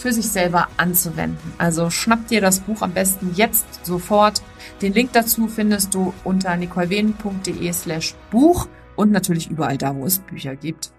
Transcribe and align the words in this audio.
für 0.00 0.12
sich 0.12 0.28
selber 0.28 0.68
anzuwenden. 0.76 1.52
Also 1.58 1.90
schnapp 1.90 2.26
dir 2.28 2.40
das 2.40 2.60
Buch 2.60 2.82
am 2.82 2.92
besten 2.92 3.32
jetzt 3.34 3.84
sofort. 3.84 4.42
Den 4.82 4.94
Link 4.94 5.12
dazu 5.12 5.46
findest 5.46 5.94
du 5.94 6.14
unter 6.24 6.56
nicolewehen.de 6.56 7.72
slash 7.72 8.14
Buch 8.30 8.68
und 8.96 9.12
natürlich 9.12 9.50
überall 9.50 9.78
da, 9.78 9.94
wo 9.94 10.06
es 10.06 10.18
Bücher 10.20 10.56
gibt. 10.56 10.92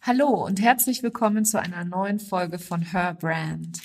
Hallo 0.00 0.46
und 0.46 0.62
herzlich 0.62 1.02
willkommen 1.02 1.44
zu 1.44 1.60
einer 1.60 1.84
neuen 1.84 2.20
Folge 2.20 2.58
von 2.58 2.80
Her 2.80 3.14
Brand. 3.20 3.80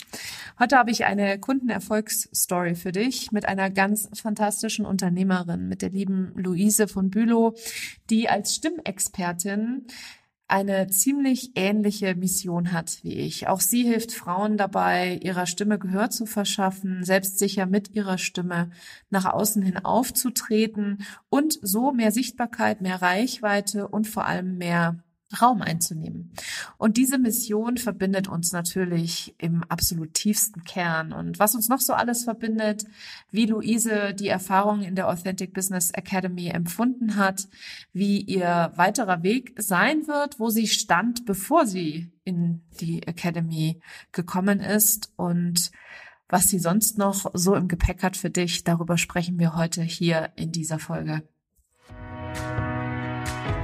Heute 0.59 0.78
habe 0.78 0.91
ich 0.91 1.06
eine 1.06 1.40
Kundenerfolgsstory 1.40 2.75
für 2.75 2.91
dich 2.91 3.31
mit 3.31 3.47
einer 3.47 3.72
ganz 3.72 4.08
fantastischen 4.14 4.85
Unternehmerin, 4.85 5.68
mit 5.68 5.81
der 5.81 5.90
lieben 5.90 6.31
Luise 6.35 6.88
von 6.88 7.09
Bülow, 7.09 7.56
die 8.09 8.30
als 8.30 8.56
Stimmexpertin 8.56 9.88
eine 10.53 10.86
ziemlich 10.86 11.53
ähnliche 11.56 12.14
Mission 12.14 12.74
hat 12.74 13.00
wie 13.02 13.14
ich. 13.14 13.47
Auch 13.47 13.59
sie 13.59 13.86
hilft 13.86 14.12
Frauen 14.12 14.56
dabei, 14.56 15.19
ihrer 15.24 15.47
Stimme 15.47 15.80
Gehör 15.80 16.12
zu 16.12 16.28
verschaffen, 16.28 17.03
selbstsicher 17.03 17.66
mit 17.66 17.96
ihrer 17.96 18.19
Stimme 18.19 18.69
nach 19.09 19.25
außen 19.25 19.64
hin 19.64 19.84
aufzutreten 19.84 21.08
und 21.30 21.58
so 21.64 21.91
mehr 21.91 22.12
Sichtbarkeit, 22.12 22.81
mehr 22.81 23.02
Reichweite 23.02 23.88
und 23.88 24.08
vor 24.08 24.28
allem 24.28 24.59
mehr 24.59 25.03
Raum 25.41 25.61
einzunehmen. 25.61 26.31
Und 26.77 26.97
diese 26.97 27.17
Mission 27.17 27.77
verbindet 27.77 28.27
uns 28.27 28.51
natürlich 28.51 29.35
im 29.38 29.63
absolut 29.63 30.13
tiefsten 30.13 30.63
Kern. 30.63 31.13
Und 31.13 31.39
was 31.39 31.55
uns 31.55 31.69
noch 31.69 31.79
so 31.79 31.94
alles 31.94 32.23
verbindet, 32.23 32.85
wie 33.31 33.45
Luise 33.45 34.13
die 34.13 34.27
Erfahrung 34.27 34.81
in 34.81 34.95
der 34.95 35.09
Authentic 35.09 35.53
Business 35.53 35.91
Academy 35.91 36.47
empfunden 36.47 37.16
hat, 37.16 37.47
wie 37.93 38.22
ihr 38.22 38.72
weiterer 38.75 39.23
Weg 39.23 39.53
sein 39.57 40.07
wird, 40.07 40.39
wo 40.39 40.49
sie 40.49 40.67
stand, 40.67 41.25
bevor 41.25 41.66
sie 41.66 42.11
in 42.23 42.61
die 42.79 43.03
Academy 43.03 43.81
gekommen 44.11 44.59
ist 44.59 45.11
und 45.16 45.72
was 46.29 46.49
sie 46.49 46.59
sonst 46.59 46.97
noch 46.97 47.29
so 47.34 47.55
im 47.55 47.67
Gepäck 47.67 48.02
hat 48.02 48.17
für 48.17 48.29
dich, 48.29 48.63
darüber 48.63 48.97
sprechen 48.97 49.37
wir 49.37 49.55
heute 49.55 49.84
hier 49.84 50.31
in 50.35 50.52
dieser 50.52 50.79
Folge. 50.79 51.22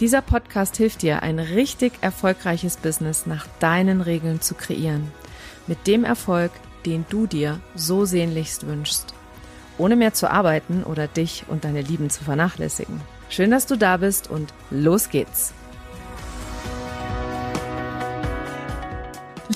Dieser 0.00 0.22
Podcast 0.22 0.76
hilft 0.76 1.02
dir, 1.02 1.22
ein 1.22 1.38
richtig 1.38 1.92
erfolgreiches 2.00 2.78
Business 2.78 3.26
nach 3.26 3.46
deinen 3.60 4.00
Regeln 4.00 4.40
zu 4.40 4.56
kreieren. 4.56 5.12
Mit 5.68 5.86
dem 5.86 6.02
Erfolg, 6.02 6.50
den 6.84 7.06
du 7.10 7.28
dir 7.28 7.60
so 7.76 8.04
sehnlichst 8.04 8.66
wünschst, 8.66 9.14
ohne 9.78 9.94
mehr 9.94 10.12
zu 10.12 10.28
arbeiten 10.28 10.82
oder 10.82 11.06
dich 11.06 11.44
und 11.46 11.64
deine 11.64 11.80
Lieben 11.80 12.10
zu 12.10 12.24
vernachlässigen. 12.24 13.00
Schön, 13.30 13.52
dass 13.52 13.66
du 13.66 13.76
da 13.76 13.98
bist 13.98 14.28
und 14.28 14.52
los 14.72 15.10
geht's. 15.10 15.54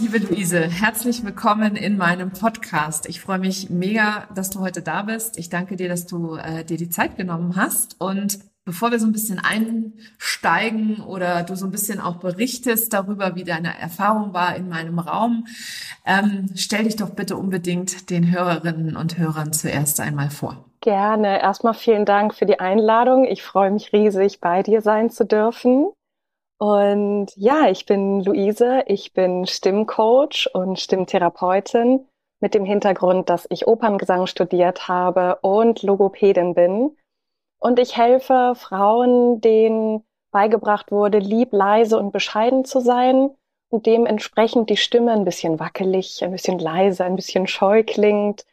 Liebe 0.01 0.19
Luise, 0.19 0.61
herzlich 0.61 1.25
willkommen 1.25 1.75
in 1.75 1.97
meinem 1.97 2.31
Podcast. 2.31 3.09
Ich 3.09 3.21
freue 3.21 3.41
mich 3.41 3.71
mega, 3.71 4.29
dass 4.37 4.51
du 4.51 4.61
heute 4.61 4.83
da 4.83 5.03
bist. 5.03 5.37
Ich 5.37 5.49
danke 5.49 5.75
dir, 5.75 5.89
dass 5.89 6.07
du 6.07 6.37
äh, 6.37 6.63
dir 6.65 6.77
die 6.77 6.91
Zeit 6.91 7.17
genommen 7.17 7.57
hast 7.57 7.97
und 7.99 8.39
Bevor 8.69 8.91
wir 8.91 8.99
so 8.99 9.07
ein 9.07 9.13
bisschen 9.13 9.41
einsteigen 9.41 11.01
oder 11.01 11.43
du 11.43 11.57
so 11.57 11.65
ein 11.65 11.71
bisschen 11.71 12.03
auch 12.03 12.17
berichtest 12.17 12.93
darüber, 12.93 13.35
wie 13.35 13.45
deine 13.45 13.79
Erfahrung 13.79 14.35
war 14.35 14.57
in 14.57 14.69
meinem 14.69 14.99
Raum, 14.99 15.47
ähm, 16.05 16.51
stell 16.55 16.85
dich 16.85 16.97
doch 16.97 17.09
bitte 17.09 17.39
unbedingt 17.39 18.11
den 18.11 18.31
Hörerinnen 18.31 18.95
und 18.95 19.17
Hörern 19.17 19.55
zuerst 19.55 20.01
einmal 20.01 20.29
vor. 20.29 20.67
Gerne. 20.83 21.41
Erstmal 21.41 21.73
vielen 21.73 22.05
Dank 22.05 22.35
für 22.35 22.45
die 22.45 22.61
Einladung. 22.61 23.25
Ich 23.25 23.43
freue 23.43 23.71
mich 23.71 23.95
riesig, 23.95 24.39
bei 24.43 24.63
dir 24.63 24.83
sein 24.83 25.09
zu 25.09 25.25
dürfen. 25.25 25.89
Und 26.59 27.29
ja, 27.37 27.71
ich 27.71 27.87
bin 27.87 28.23
Luise, 28.23 28.83
ich 28.87 29.15
bin 29.15 29.47
Stimmcoach 29.47 30.51
und 30.53 30.79
Stimmtherapeutin 30.79 32.07
mit 32.41 32.53
dem 32.53 32.67
Hintergrund, 32.67 33.31
dass 33.31 33.47
ich 33.49 33.67
Operngesang 33.67 34.27
studiert 34.27 34.89
habe 34.89 35.39
und 35.41 35.83
Logopädin 35.83 36.53
bin 36.53 36.98
und 37.59 37.79
ich 37.79 37.97
helfe 37.97 38.55
Frauen, 38.57 39.41
denen 39.41 40.05
beigebracht 40.31 40.91
wurde, 40.91 41.19
lieb, 41.19 41.53
leise 41.53 41.99
und 41.99 42.13
bescheiden 42.13 42.65
zu 42.65 42.81
sein 42.81 43.31
und 43.71 43.87
dementsprechend 43.87 44.71
die 44.71 44.77
Stimme 44.77 45.13
ein 45.13 45.25
bisschen 45.25 45.59
wackelig, 45.59 46.23
ein 46.23 46.33
bisschen 46.33 46.59
leise, 46.59 47.05
ein 47.05 47.17
bisschen 47.17 47.47
scheu 47.47 47.83
klingt, 47.83 48.45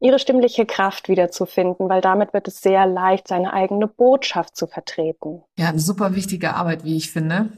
ihre 0.00 0.18
stimmliche 0.18 0.64
Kraft 0.64 1.08
wiederzufinden, 1.08 1.88
weil 1.88 2.00
damit 2.00 2.32
wird 2.32 2.48
es 2.48 2.60
sehr 2.60 2.86
leicht, 2.86 3.28
seine 3.28 3.52
eigene 3.52 3.88
Botschaft 3.88 4.56
zu 4.56 4.66
vertreten. 4.66 5.42
Ja, 5.58 5.68
eine 5.68 5.80
super 5.80 6.14
wichtige 6.14 6.54
Arbeit, 6.54 6.84
wie 6.84 6.96
ich 6.96 7.10
finde. 7.10 7.50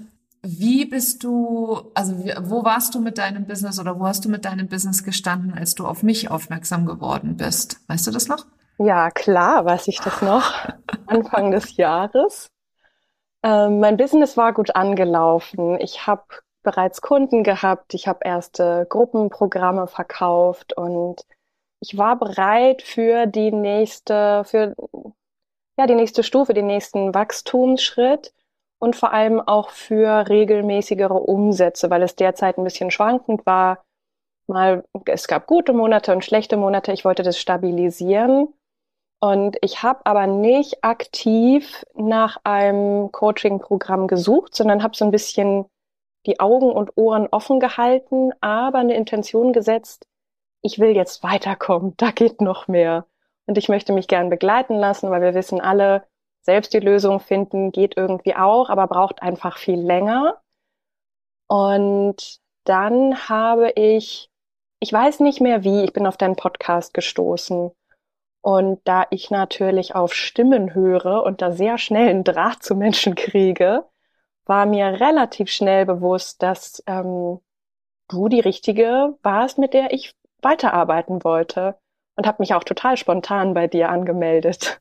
Wie 0.42 0.86
bist 0.86 1.22
du, 1.22 1.82
also 1.94 2.14
wo 2.44 2.64
warst 2.64 2.94
du 2.94 3.00
mit 3.00 3.18
deinem 3.18 3.46
Business 3.46 3.78
oder 3.78 4.00
wo 4.00 4.06
hast 4.06 4.24
du 4.24 4.30
mit 4.30 4.46
deinem 4.46 4.68
Business 4.68 5.04
gestanden, 5.04 5.52
als 5.52 5.74
du 5.74 5.86
auf 5.86 6.02
mich 6.02 6.30
aufmerksam 6.30 6.86
geworden 6.86 7.36
bist? 7.36 7.78
Weißt 7.88 8.06
du 8.06 8.10
das 8.10 8.26
noch? 8.26 8.46
Ja, 8.82 9.10
klar, 9.10 9.66
weiß 9.66 9.88
ich 9.88 10.00
das 10.00 10.22
noch. 10.22 10.54
Anfang 11.06 11.50
des 11.50 11.76
Jahres. 11.76 12.50
Ähm, 13.42 13.78
mein 13.78 13.98
Business 13.98 14.38
war 14.38 14.54
gut 14.54 14.74
angelaufen. 14.74 15.78
Ich 15.80 16.06
habe 16.06 16.24
bereits 16.62 17.02
Kunden 17.02 17.44
gehabt. 17.44 17.92
Ich 17.92 18.08
habe 18.08 18.20
erste 18.24 18.86
Gruppenprogramme 18.88 19.86
verkauft 19.86 20.72
und 20.78 21.20
ich 21.80 21.98
war 21.98 22.18
bereit 22.18 22.80
für 22.80 23.26
die 23.26 23.52
nächste, 23.52 24.44
für 24.44 24.74
ja 25.78 25.86
die 25.86 25.94
nächste 25.94 26.22
Stufe, 26.22 26.54
den 26.54 26.66
nächsten 26.66 27.14
Wachstumsschritt 27.14 28.32
und 28.78 28.96
vor 28.96 29.12
allem 29.12 29.42
auch 29.46 29.68
für 29.68 30.30
regelmäßigere 30.30 31.20
Umsätze, 31.20 31.90
weil 31.90 32.02
es 32.02 32.16
derzeit 32.16 32.56
ein 32.56 32.64
bisschen 32.64 32.90
schwankend 32.90 33.44
war. 33.44 33.84
Mal, 34.46 34.84
es 35.04 35.28
gab 35.28 35.46
gute 35.46 35.74
Monate 35.74 36.12
und 36.12 36.24
schlechte 36.24 36.56
Monate. 36.56 36.92
Ich 36.92 37.04
wollte 37.04 37.22
das 37.22 37.38
stabilisieren 37.38 38.54
und 39.20 39.58
ich 39.60 39.82
habe 39.82 40.06
aber 40.06 40.26
nicht 40.26 40.82
aktiv 40.82 41.84
nach 41.94 42.38
einem 42.44 43.12
Coaching-Programm 43.12 44.06
gesucht, 44.06 44.54
sondern 44.54 44.82
habe 44.82 44.96
so 44.96 45.04
ein 45.04 45.10
bisschen 45.10 45.66
die 46.26 46.40
Augen 46.40 46.72
und 46.72 46.96
Ohren 46.96 47.28
offen 47.30 47.60
gehalten, 47.60 48.32
aber 48.40 48.78
eine 48.78 48.94
Intention 48.94 49.52
gesetzt, 49.52 50.06
ich 50.62 50.78
will 50.78 50.96
jetzt 50.96 51.22
weiterkommen, 51.22 51.94
da 51.98 52.10
geht 52.10 52.40
noch 52.40 52.66
mehr. 52.66 53.06
Und 53.46 53.58
ich 53.58 53.68
möchte 53.68 53.92
mich 53.92 54.08
gern 54.08 54.30
begleiten 54.30 54.74
lassen, 54.74 55.10
weil 55.10 55.22
wir 55.22 55.34
wissen 55.34 55.60
alle, 55.60 56.06
selbst 56.42 56.72
die 56.72 56.80
Lösung 56.80 57.20
finden 57.20 57.72
geht 57.72 57.96
irgendwie 57.98 58.36
auch, 58.36 58.70
aber 58.70 58.86
braucht 58.86 59.22
einfach 59.22 59.58
viel 59.58 59.80
länger. 59.80 60.40
Und 61.46 62.38
dann 62.64 63.28
habe 63.28 63.72
ich, 63.72 64.30
ich 64.80 64.92
weiß 64.92 65.20
nicht 65.20 65.40
mehr 65.40 65.62
wie, 65.62 65.84
ich 65.84 65.92
bin 65.92 66.06
auf 66.06 66.16
deinen 66.16 66.36
Podcast 66.36 66.94
gestoßen 66.94 67.72
und 68.42 68.80
da 68.84 69.06
ich 69.10 69.30
natürlich 69.30 69.94
auf 69.94 70.14
Stimmen 70.14 70.74
höre 70.74 71.22
und 71.24 71.42
da 71.42 71.52
sehr 71.52 71.78
schnell 71.78 72.08
einen 72.08 72.24
Draht 72.24 72.62
zu 72.62 72.74
Menschen 72.74 73.14
kriege, 73.14 73.84
war 74.46 74.66
mir 74.66 75.00
relativ 75.00 75.50
schnell 75.50 75.86
bewusst, 75.86 76.42
dass 76.42 76.82
ähm, 76.86 77.40
du 78.08 78.28
die 78.28 78.40
richtige 78.40 79.14
warst, 79.22 79.58
mit 79.58 79.74
der 79.74 79.92
ich 79.92 80.14
weiterarbeiten 80.42 81.22
wollte 81.22 81.76
und 82.16 82.26
habe 82.26 82.38
mich 82.40 82.54
auch 82.54 82.64
total 82.64 82.96
spontan 82.96 83.54
bei 83.54 83.66
dir 83.66 83.90
angemeldet. 83.90 84.80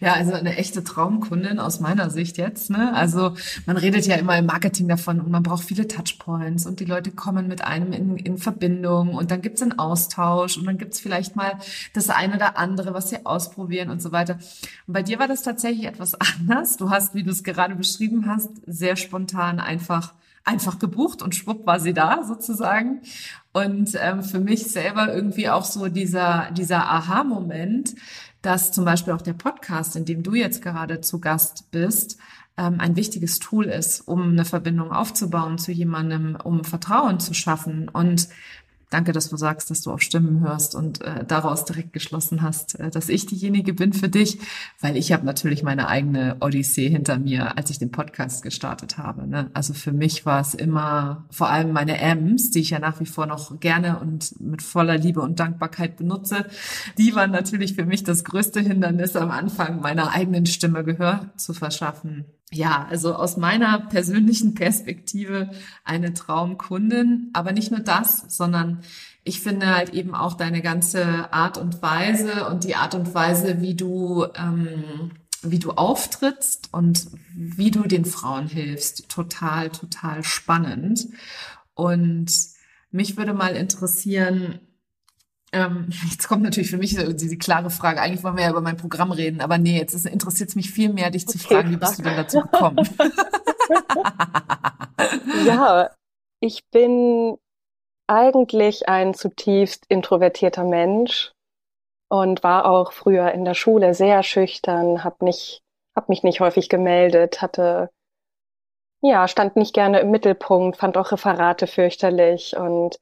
Ja, 0.00 0.14
also 0.14 0.32
eine 0.32 0.56
echte 0.56 0.84
Traumkundin 0.84 1.58
aus 1.58 1.80
meiner 1.80 2.10
Sicht 2.10 2.38
jetzt. 2.38 2.70
Ne? 2.70 2.92
Also 2.94 3.34
man 3.66 3.76
redet 3.76 4.06
ja 4.06 4.16
immer 4.16 4.36
im 4.38 4.46
Marketing 4.46 4.88
davon 4.88 5.20
und 5.20 5.30
man 5.30 5.42
braucht 5.42 5.64
viele 5.64 5.88
Touchpoints 5.88 6.66
und 6.66 6.80
die 6.80 6.84
Leute 6.84 7.10
kommen 7.10 7.48
mit 7.48 7.64
einem 7.64 7.92
in, 7.92 8.16
in 8.16 8.38
Verbindung 8.38 9.14
und 9.14 9.30
dann 9.30 9.42
gibt's 9.42 9.62
einen 9.62 9.78
Austausch 9.78 10.56
und 10.56 10.66
dann 10.66 10.78
gibt's 10.78 11.00
vielleicht 11.00 11.36
mal 11.36 11.58
das 11.92 12.10
eine 12.10 12.36
oder 12.36 12.58
andere, 12.58 12.94
was 12.94 13.10
sie 13.10 13.24
ausprobieren 13.24 13.90
und 13.90 14.02
so 14.02 14.12
weiter. 14.12 14.38
Und 14.86 14.94
bei 14.94 15.02
dir 15.02 15.18
war 15.18 15.28
das 15.28 15.42
tatsächlich 15.42 15.86
etwas 15.86 16.14
anders. 16.38 16.76
Du 16.76 16.90
hast, 16.90 17.14
wie 17.14 17.22
du 17.22 17.30
es 17.30 17.42
gerade 17.42 17.74
beschrieben 17.74 18.26
hast, 18.26 18.50
sehr 18.66 18.96
spontan 18.96 19.60
einfach 19.60 20.14
einfach 20.44 20.78
gebucht 20.78 21.22
und 21.22 21.34
schwupp 21.34 21.66
war 21.66 21.80
sie 21.80 21.94
da 21.94 22.22
sozusagen. 22.22 23.00
Und 23.52 23.96
ähm, 24.00 24.22
für 24.22 24.40
mich 24.40 24.64
selber 24.64 25.14
irgendwie 25.14 25.48
auch 25.48 25.64
so 25.64 25.88
dieser, 25.88 26.50
dieser 26.52 26.90
Aha-Moment, 26.90 27.94
dass 28.44 28.72
zum 28.72 28.84
Beispiel 28.84 29.12
auch 29.12 29.22
der 29.22 29.32
Podcast, 29.32 29.96
in 29.96 30.04
dem 30.04 30.22
du 30.22 30.34
jetzt 30.34 30.62
gerade 30.62 31.00
zu 31.00 31.20
Gast 31.20 31.70
bist, 31.70 32.18
ähm, 32.56 32.76
ein 32.78 32.94
wichtiges 32.94 33.38
Tool 33.38 33.64
ist, 33.64 34.02
um 34.02 34.30
eine 34.30 34.44
Verbindung 34.44 34.92
aufzubauen 34.92 35.58
zu 35.58 35.72
jemandem, 35.72 36.36
um 36.42 36.64
Vertrauen 36.64 37.18
zu 37.18 37.34
schaffen. 37.34 37.88
Und 37.88 38.28
Danke, 38.94 39.10
dass 39.10 39.28
du 39.28 39.36
sagst, 39.36 39.72
dass 39.72 39.80
du 39.80 39.90
auf 39.90 40.02
Stimmen 40.02 40.38
hörst 40.38 40.76
und 40.76 41.00
äh, 41.00 41.24
daraus 41.24 41.64
direkt 41.64 41.92
geschlossen 41.92 42.42
hast, 42.42 42.78
äh, 42.78 42.90
dass 42.90 43.08
ich 43.08 43.26
diejenige 43.26 43.74
bin 43.74 43.92
für 43.92 44.08
dich, 44.08 44.38
weil 44.80 44.96
ich 44.96 45.10
habe 45.10 45.26
natürlich 45.26 45.64
meine 45.64 45.88
eigene 45.88 46.36
Odyssee 46.38 46.88
hinter 46.88 47.18
mir, 47.18 47.58
als 47.58 47.70
ich 47.70 47.80
den 47.80 47.90
Podcast 47.90 48.44
gestartet 48.44 48.96
habe. 48.96 49.26
Ne? 49.26 49.50
Also 49.52 49.74
für 49.74 49.90
mich 49.90 50.26
war 50.26 50.40
es 50.40 50.54
immer 50.54 51.26
vor 51.32 51.50
allem 51.50 51.72
meine 51.72 51.98
M's, 51.98 52.52
die 52.52 52.60
ich 52.60 52.70
ja 52.70 52.78
nach 52.78 53.00
wie 53.00 53.06
vor 53.06 53.26
noch 53.26 53.58
gerne 53.58 53.98
und 53.98 54.40
mit 54.40 54.62
voller 54.62 54.96
Liebe 54.96 55.22
und 55.22 55.40
Dankbarkeit 55.40 55.96
benutze, 55.96 56.46
die 56.96 57.16
waren 57.16 57.32
natürlich 57.32 57.74
für 57.74 57.86
mich 57.86 58.04
das 58.04 58.22
größte 58.22 58.60
Hindernis 58.60 59.16
am 59.16 59.32
Anfang, 59.32 59.80
meiner 59.80 60.12
eigenen 60.12 60.46
Stimme 60.46 60.84
Gehör 60.84 61.32
zu 61.36 61.52
verschaffen 61.52 62.26
ja, 62.52 62.86
also 62.88 63.14
aus 63.14 63.36
meiner 63.36 63.80
persönlichen 63.80 64.54
Perspektive 64.54 65.50
eine 65.84 66.14
Traumkundin, 66.14 67.30
aber 67.32 67.52
nicht 67.52 67.70
nur 67.70 67.80
das, 67.80 68.24
sondern 68.28 68.80
ich 69.24 69.40
finde 69.40 69.74
halt 69.74 69.94
eben 69.94 70.14
auch 70.14 70.34
deine 70.34 70.62
ganze 70.62 71.32
Art 71.32 71.58
und 71.58 71.82
Weise 71.82 72.46
und 72.48 72.64
die 72.64 72.76
Art 72.76 72.94
und 72.94 73.14
Weise, 73.14 73.60
wie 73.60 73.74
du 73.74 74.26
ähm, 74.36 75.12
wie 75.44 75.58
du 75.58 75.72
auftrittst 75.72 76.72
und 76.72 77.06
wie 77.34 77.70
du 77.70 77.82
den 77.82 78.04
Frauen 78.04 78.48
hilfst, 78.48 79.08
total, 79.08 79.70
total 79.70 80.24
spannend. 80.24 81.08
Und 81.74 82.32
mich 82.90 83.16
würde 83.16 83.34
mal 83.34 83.54
interessieren, 83.54 84.60
ähm, 85.54 85.88
jetzt 86.10 86.28
kommt 86.28 86.42
natürlich 86.42 86.70
für 86.70 86.76
mich 86.76 86.96
die, 86.96 87.28
die, 87.28 87.38
klare 87.38 87.70
Frage. 87.70 88.00
Eigentlich 88.00 88.22
wollen 88.24 88.36
wir 88.36 88.44
ja 88.44 88.50
über 88.50 88.60
mein 88.60 88.76
Programm 88.76 89.12
reden, 89.12 89.40
aber 89.40 89.58
nee, 89.58 89.78
jetzt 89.78 89.94
interessiert 90.06 90.50
es 90.50 90.56
mich 90.56 90.70
viel 90.70 90.92
mehr, 90.92 91.10
dich 91.10 91.26
okay, 91.26 91.32
zu 91.32 91.38
fragen, 91.38 91.70
wie 91.70 91.76
bist 91.76 91.98
du 91.98 92.02
denn 92.02 92.16
dazu 92.16 92.40
gekommen? 92.40 92.76
ja, 95.46 95.90
ich 96.40 96.60
bin 96.70 97.38
eigentlich 98.06 98.88
ein 98.88 99.14
zutiefst 99.14 99.86
introvertierter 99.88 100.64
Mensch 100.64 101.32
und 102.10 102.42
war 102.42 102.66
auch 102.66 102.92
früher 102.92 103.32
in 103.32 103.44
der 103.44 103.54
Schule 103.54 103.94
sehr 103.94 104.22
schüchtern, 104.22 105.04
habe 105.04 105.24
nicht, 105.24 105.62
hab 105.96 106.08
mich 106.08 106.22
nicht 106.22 106.40
häufig 106.40 106.68
gemeldet, 106.68 107.40
hatte 107.40 107.90
ja, 109.04 109.28
stand 109.28 109.56
nicht 109.56 109.74
gerne 109.74 110.00
im 110.00 110.10
Mittelpunkt, 110.10 110.78
fand 110.78 110.96
auch 110.96 111.12
Referate 111.12 111.66
fürchterlich 111.66 112.56
und 112.56 112.98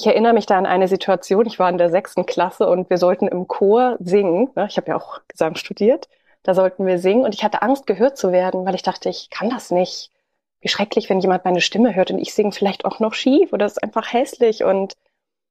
ich 0.00 0.06
erinnere 0.06 0.32
mich 0.32 0.46
da 0.46 0.56
an 0.56 0.64
eine 0.64 0.88
Situation, 0.88 1.44
ich 1.44 1.58
war 1.58 1.68
in 1.68 1.76
der 1.76 1.90
sechsten 1.90 2.24
Klasse 2.24 2.66
und 2.66 2.88
wir 2.88 2.96
sollten 2.96 3.28
im 3.28 3.46
Chor 3.48 3.96
singen. 4.00 4.48
Ne? 4.56 4.66
Ich 4.66 4.78
habe 4.78 4.88
ja 4.88 4.96
auch 4.96 5.20
Gesang 5.28 5.56
studiert. 5.56 6.08
Da 6.42 6.54
sollten 6.54 6.86
wir 6.86 6.98
singen 6.98 7.24
und 7.24 7.34
ich 7.34 7.44
hatte 7.44 7.60
Angst, 7.60 7.86
gehört 7.86 8.16
zu 8.16 8.32
werden, 8.32 8.64
weil 8.64 8.74
ich 8.74 8.82
dachte, 8.82 9.10
ich 9.10 9.28
kann 9.28 9.50
das 9.50 9.70
nicht. 9.70 10.10
Wie 10.60 10.68
schrecklich, 10.68 11.10
wenn 11.10 11.20
jemand 11.20 11.44
meine 11.44 11.60
Stimme 11.60 11.94
hört 11.94 12.10
und 12.10 12.18
ich 12.18 12.32
singe 12.32 12.52
vielleicht 12.52 12.86
auch 12.86 12.98
noch 12.98 13.12
schief 13.12 13.52
oder 13.52 13.66
es 13.66 13.72
ist 13.72 13.82
einfach 13.82 14.10
hässlich. 14.10 14.64
Und 14.64 14.94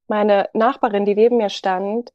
meine 0.08 0.50
Nachbarin, 0.54 1.06
die 1.06 1.16
neben 1.16 1.38
mir 1.38 1.50
stand, 1.50 2.12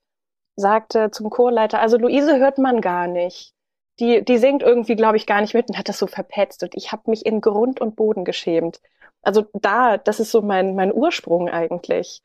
sagte 0.56 1.12
zum 1.12 1.30
Chorleiter, 1.30 1.80
also 1.80 1.98
Luise 1.98 2.38
hört 2.38 2.58
man 2.58 2.80
gar 2.80 3.06
nicht. 3.06 3.52
Die, 4.00 4.24
die 4.24 4.38
singt 4.38 4.62
irgendwie, 4.62 4.96
glaube 4.96 5.16
ich, 5.18 5.26
gar 5.26 5.40
nicht 5.40 5.54
mit 5.54 5.68
und 5.68 5.78
hat 5.78 5.88
das 5.88 5.98
so 6.00 6.08
verpetzt. 6.08 6.64
Und 6.64 6.74
ich 6.74 6.90
habe 6.90 7.10
mich 7.10 7.24
in 7.26 7.40
Grund 7.40 7.80
und 7.80 7.94
Boden 7.94 8.24
geschämt. 8.24 8.80
Also 9.24 9.46
da, 9.52 9.96
das 9.98 10.20
ist 10.20 10.30
so 10.30 10.42
mein, 10.42 10.74
mein 10.74 10.92
Ursprung 10.92 11.48
eigentlich. 11.48 12.22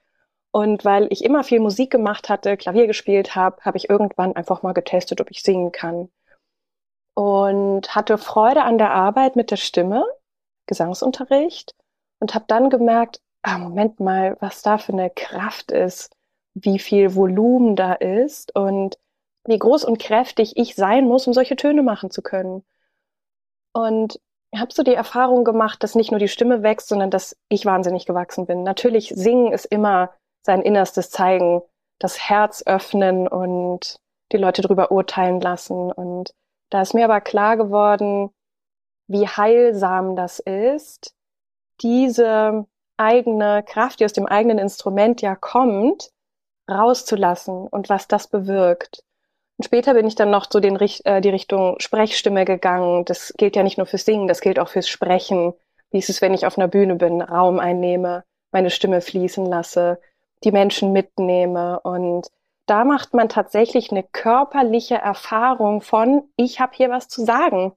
Und 0.51 0.83
weil 0.83 1.07
ich 1.11 1.23
immer 1.23 1.43
viel 1.43 1.59
Musik 1.59 1.91
gemacht 1.91 2.29
hatte, 2.29 2.57
Klavier 2.57 2.87
gespielt 2.87 3.35
habe, 3.35 3.61
habe 3.61 3.77
ich 3.77 3.89
irgendwann 3.89 4.35
einfach 4.35 4.63
mal 4.63 4.73
getestet, 4.73 5.21
ob 5.21 5.29
ich 5.31 5.43
singen 5.43 5.71
kann. 5.71 6.09
Und 7.13 7.95
hatte 7.95 8.17
Freude 8.17 8.63
an 8.63 8.77
der 8.77 8.91
Arbeit 8.91 9.35
mit 9.35 9.51
der 9.51 9.57
Stimme, 9.57 10.05
Gesangsunterricht 10.67 11.75
und 12.19 12.33
habe 12.33 12.45
dann 12.47 12.69
gemerkt, 12.69 13.21
ah, 13.43 13.57
Moment 13.57 13.99
mal, 13.99 14.37
was 14.39 14.61
da 14.61 14.77
für 14.77 14.93
eine 14.93 15.09
Kraft 15.09 15.71
ist, 15.71 16.15
wie 16.53 16.79
viel 16.79 17.15
Volumen 17.15 17.75
da 17.75 17.93
ist 17.93 18.55
und 18.55 18.97
wie 19.45 19.57
groß 19.57 19.85
und 19.85 19.99
kräftig 19.99 20.57
ich 20.57 20.75
sein 20.75 21.05
muss, 21.05 21.27
um 21.27 21.33
solche 21.33 21.55
Töne 21.55 21.83
machen 21.83 22.11
zu 22.11 22.21
können. 22.21 22.63
Und 23.73 24.19
habe 24.55 24.73
so 24.73 24.83
die 24.83 24.93
Erfahrung 24.93 25.43
gemacht, 25.43 25.83
dass 25.83 25.95
nicht 25.95 26.11
nur 26.11 26.19
die 26.19 26.27
Stimme 26.27 26.63
wächst, 26.63 26.87
sondern 26.87 27.11
dass 27.11 27.35
ich 27.49 27.65
wahnsinnig 27.65 28.05
gewachsen 28.05 28.45
bin. 28.45 28.63
Natürlich, 28.63 29.09
singen 29.15 29.51
ist 29.51 29.65
immer 29.65 30.11
sein 30.45 30.61
Innerstes 30.61 31.11
zeigen, 31.11 31.61
das 31.99 32.19
Herz 32.29 32.63
öffnen 32.65 33.27
und 33.27 33.99
die 34.31 34.37
Leute 34.37 34.61
drüber 34.61 34.91
urteilen 34.91 35.41
lassen. 35.41 35.91
Und 35.91 36.33
da 36.69 36.81
ist 36.81 36.93
mir 36.93 37.05
aber 37.05 37.21
klar 37.21 37.57
geworden, 37.57 38.31
wie 39.07 39.27
heilsam 39.27 40.15
das 40.15 40.39
ist, 40.39 41.13
diese 41.81 42.65
eigene 42.97 43.63
Kraft, 43.63 43.99
die 43.99 44.05
aus 44.05 44.13
dem 44.13 44.25
eigenen 44.25 44.59
Instrument 44.59 45.21
ja 45.21 45.35
kommt, 45.35 46.11
rauszulassen 46.69 47.67
und 47.67 47.89
was 47.89 48.07
das 48.07 48.27
bewirkt. 48.27 49.03
Und 49.59 49.65
später 49.65 49.93
bin 49.93 50.07
ich 50.07 50.15
dann 50.15 50.31
noch 50.31 50.47
so 50.49 50.59
den, 50.59 50.77
äh, 50.77 51.21
die 51.21 51.29
Richtung 51.29 51.79
Sprechstimme 51.79 52.45
gegangen. 52.45 53.05
Das 53.05 53.33
gilt 53.37 53.55
ja 53.55 53.61
nicht 53.61 53.77
nur 53.77 53.85
fürs 53.85 54.05
Singen, 54.05 54.27
das 54.27 54.41
gilt 54.41 54.57
auch 54.57 54.69
fürs 54.69 54.89
Sprechen. 54.89 55.53
Wie 55.91 55.99
ist 55.99 56.09
es, 56.09 56.21
wenn 56.21 56.33
ich 56.33 56.47
auf 56.47 56.57
einer 56.57 56.67
Bühne 56.67 56.95
bin, 56.95 57.21
Raum 57.21 57.59
einnehme, 57.59 58.23
meine 58.51 58.71
Stimme 58.71 59.01
fließen 59.01 59.45
lasse, 59.45 59.99
die 60.43 60.51
Menschen 60.51 60.91
mitnehme. 60.91 61.79
Und 61.81 62.29
da 62.65 62.83
macht 62.83 63.13
man 63.13 63.29
tatsächlich 63.29 63.91
eine 63.91 64.03
körperliche 64.03 64.95
Erfahrung 64.95 65.81
von, 65.81 66.23
ich 66.37 66.59
habe 66.59 66.71
hier 66.75 66.89
was 66.89 67.07
zu 67.07 67.23
sagen. 67.23 67.73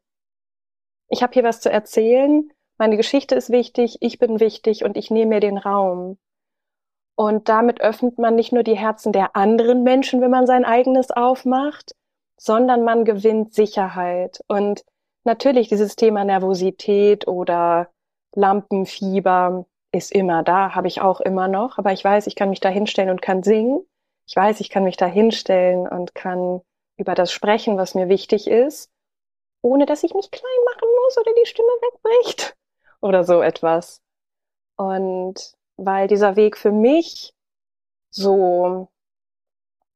Ich 1.09 1.23
habe 1.23 1.35
hier 1.35 1.45
was 1.45 1.61
zu 1.61 1.71
erzählen 1.71 2.51
meine 2.83 2.97
Geschichte 2.97 3.37
ist 3.37 3.51
wichtig, 3.51 3.99
ich 4.01 4.19
bin 4.19 4.41
wichtig 4.41 4.83
und 4.83 4.97
ich 4.97 5.09
nehme 5.09 5.37
mir 5.37 5.41
den 5.41 5.57
Raum. 5.57 6.19
Und 7.15 7.49
damit 7.49 7.81
öffnet 7.81 8.19
man 8.19 8.35
nicht 8.35 8.53
nur 8.53 8.63
die 8.63 8.77
Herzen 8.77 9.13
der 9.13 9.37
anderen 9.37 9.83
Menschen, 9.83 10.21
wenn 10.21 10.31
man 10.31 10.47
sein 10.47 10.65
eigenes 10.65 11.11
aufmacht, 11.11 11.95
sondern 12.39 12.85
man 12.85 13.05
gewinnt 13.05 13.55
Sicherheit. 13.55 14.41
Und 14.49 14.85
natürlich 15.25 15.69
dieses 15.69 15.95
Thema 15.97 16.25
Nervosität 16.25 17.29
oder 17.29 17.91
Lampenfieber 18.35 19.67
ist 19.93 20.11
immer 20.11 20.43
da, 20.43 20.75
habe 20.75 20.89
ich 20.89 21.01
auch 21.01 21.21
immer 21.21 21.49
noch. 21.49 21.79
Aber 21.79 21.93
ich 21.93 22.03
weiß, 22.03 22.27
ich 22.27 22.35
kann 22.35 22.51
mich 22.51 22.61
da 22.61 22.71
hinstellen 22.71 23.11
und 23.11 23.23
kann 23.23 23.43
singen. 23.43 23.87
Ich 24.27 24.35
weiß, 24.35 24.61
ich 24.61 24.71
kann 24.71 24.85
mich 24.85 24.97
da 24.97 25.07
hinstellen 25.07 25.87
und 25.87 26.15
kann 26.15 26.63
über 26.97 27.15
das 27.15 27.33
sprechen, 27.33 27.77
was 27.77 27.95
mir 27.95 28.09
wichtig 28.09 28.47
ist, 28.49 28.91
ohne 29.61 29.87
dass 29.87 30.03
ich 30.03 30.15
mich 30.15 30.31
klein 30.31 30.65
machen 30.73 30.89
muss 31.05 31.19
oder 31.19 31.33
die 31.35 31.47
Stimme 31.47 31.69
wegbricht 31.69 32.57
oder 33.01 33.25
so 33.25 33.43
etwas. 33.43 34.01
Und 34.77 35.55
weil 35.85 36.09
dieser 36.09 36.37
Weg 36.37 36.57
für 36.57 36.73
mich 36.73 37.35
so, 38.11 38.89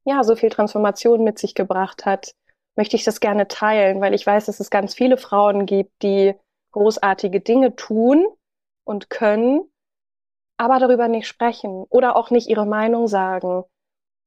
ja, 0.05 0.23
so 0.25 0.37
viel 0.37 0.51
Transformation 0.51 1.25
mit 1.25 1.39
sich 1.39 1.55
gebracht 1.55 2.07
hat, 2.07 2.35
möchte 2.77 2.97
ich 2.97 3.05
das 3.05 3.21
gerne 3.21 3.49
teilen, 3.49 4.01
weil 4.01 4.15
ich 4.15 4.27
weiß, 4.27 4.47
dass 4.47 4.61
es 4.61 4.71
ganz 4.71 4.95
viele 4.95 5.17
Frauen 5.17 5.67
gibt, 5.67 6.03
die 6.03 6.35
großartige 6.73 7.41
Dinge 7.41 7.75
tun 7.75 8.27
und 8.85 9.11
können, 9.11 9.63
aber 10.59 10.79
darüber 10.79 11.09
nicht 11.09 11.27
sprechen 11.27 11.85
oder 11.89 12.17
auch 12.17 12.31
nicht 12.31 12.49
ihre 12.49 12.67
Meinung 12.67 13.09
sagen. 13.09 13.65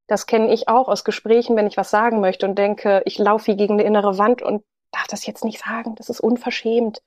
Das 0.07 0.25
kenne 0.25 0.51
ich 0.51 0.67
auch 0.67 0.87
aus 0.87 1.03
Gesprächen, 1.03 1.55
wenn 1.55 1.67
ich 1.67 1.77
was 1.77 1.91
sagen 1.91 2.19
möchte 2.19 2.47
und 2.47 2.57
denke, 2.57 3.03
ich 3.05 3.19
laufe 3.19 3.47
wie 3.47 3.55
gegen 3.55 3.73
eine 3.73 3.83
innere 3.83 4.17
Wand 4.17 4.41
und 4.41 4.63
darf 4.91 5.07
das 5.07 5.25
jetzt 5.27 5.45
nicht 5.45 5.63
sagen, 5.63 5.95
das 5.95 6.09
ist 6.09 6.19
unverschämt 6.19 6.99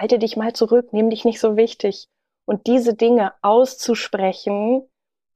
halte 0.00 0.18
dich 0.18 0.36
mal 0.36 0.52
zurück, 0.52 0.92
nimm 0.92 1.10
dich 1.10 1.24
nicht 1.24 1.40
so 1.40 1.56
wichtig. 1.56 2.08
Und 2.50 2.66
diese 2.66 2.94
Dinge 2.94 3.32
auszusprechen, 3.42 4.82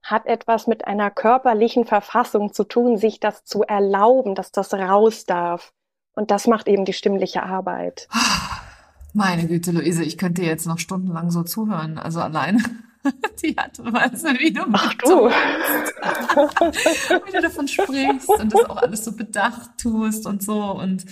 hat 0.03 0.25
etwas 0.25 0.67
mit 0.67 0.85
einer 0.85 1.09
körperlichen 1.09 1.85
Verfassung 1.85 2.51
zu 2.51 2.65
tun, 2.65 2.97
sich 2.97 3.21
das 3.21 3.45
zu 3.45 3.63
erlauben, 3.63 4.35
dass 4.35 4.51
das 4.51 4.73
raus 4.73 5.23
darf. 5.25 5.71
Und 6.13 6.29
das 6.29 6.45
macht 6.45 6.67
eben 6.67 6.83
die 6.83 6.91
stimmliche 6.91 7.41
Arbeit. 7.41 8.09
Meine 9.13 9.47
Güte, 9.47 9.71
Luise, 9.71 10.03
ich 10.03 10.17
könnte 10.17 10.41
jetzt 10.41 10.67
noch 10.67 10.77
stundenlang 10.77 11.31
so 11.31 11.43
zuhören. 11.43 11.97
Also 11.97 12.19
alleine 12.19 12.61
die 13.41 13.57
Art 13.57 13.79
und 13.79 13.93
Weise, 13.93 14.33
wie 14.37 14.51
du 14.51 14.63
Ach, 14.73 14.93
du. 14.95 15.29
wie 17.27 17.31
du 17.31 17.41
davon 17.41 17.69
sprichst 17.69 18.27
und 18.27 18.53
das 18.53 18.65
auch 18.65 18.75
alles 18.75 19.05
so 19.05 19.13
bedacht 19.13 19.69
tust 19.77 20.27
und 20.27 20.43
so 20.43 20.61
und 20.73 21.05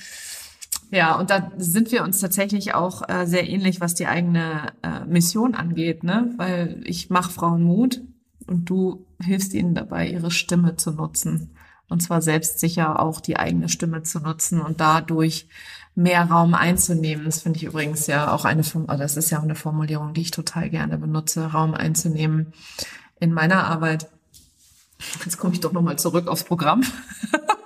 ja, 0.94 1.16
und 1.16 1.32
da 1.32 1.52
sind 1.58 1.92
wir 1.92 2.04
uns 2.04 2.20
tatsächlich 2.20 2.76
auch 2.76 3.02
äh, 3.10 3.26
sehr 3.26 3.50
ähnlich, 3.50 3.82
was 3.82 3.96
die 3.96 4.06
eigene 4.06 4.74
äh, 4.84 5.04
Mission 5.06 5.56
angeht, 5.56 6.04
ne? 6.04 6.32
Weil 6.38 6.82
ich 6.86 7.10
mache 7.10 7.32
Frauen 7.32 7.64
Mut 7.64 8.02
und 8.46 8.70
du 8.70 9.08
hilfst 9.20 9.56
ihnen 9.56 9.74
dabei, 9.74 10.08
ihre 10.08 10.30
Stimme 10.30 10.76
zu 10.76 10.92
nutzen. 10.92 11.56
Und 11.90 12.02
zwar 12.02 12.22
selbstsicher 12.22 13.00
auch 13.00 13.22
die 13.22 13.38
eigene 13.38 13.70
Stimme 13.70 14.04
zu 14.04 14.20
nutzen 14.20 14.62
und 14.62 14.82
dadurch 14.82 15.48
mehr 15.96 16.26
Raum 16.26 16.54
einzunehmen. 16.54 17.26
Das 17.26 17.42
finde 17.42 17.58
ich 17.58 17.64
übrigens 17.64 18.06
ja 18.06 18.32
auch 18.32 18.46
eine, 18.46 18.62
also 18.62 18.86
das 18.86 19.18
ist 19.18 19.32
ja 19.32 19.40
auch 19.40 19.44
eine 19.44 19.56
Formulierung, 19.56 20.14
die 20.14 20.22
ich 20.22 20.32
total 20.32 20.70
gerne 20.70 21.00
benutze, 21.00 21.48
Raum 21.48 21.74
einzunehmen 21.74 22.54
in 23.20 23.34
meiner 23.34 23.66
Arbeit. 23.66 24.10
Jetzt 25.26 25.40
komme 25.40 25.54
ich 25.54 25.60
doch 25.60 25.74
nochmal 25.74 25.98
zurück 25.98 26.28
aufs 26.28 26.44
Programm. 26.44 26.84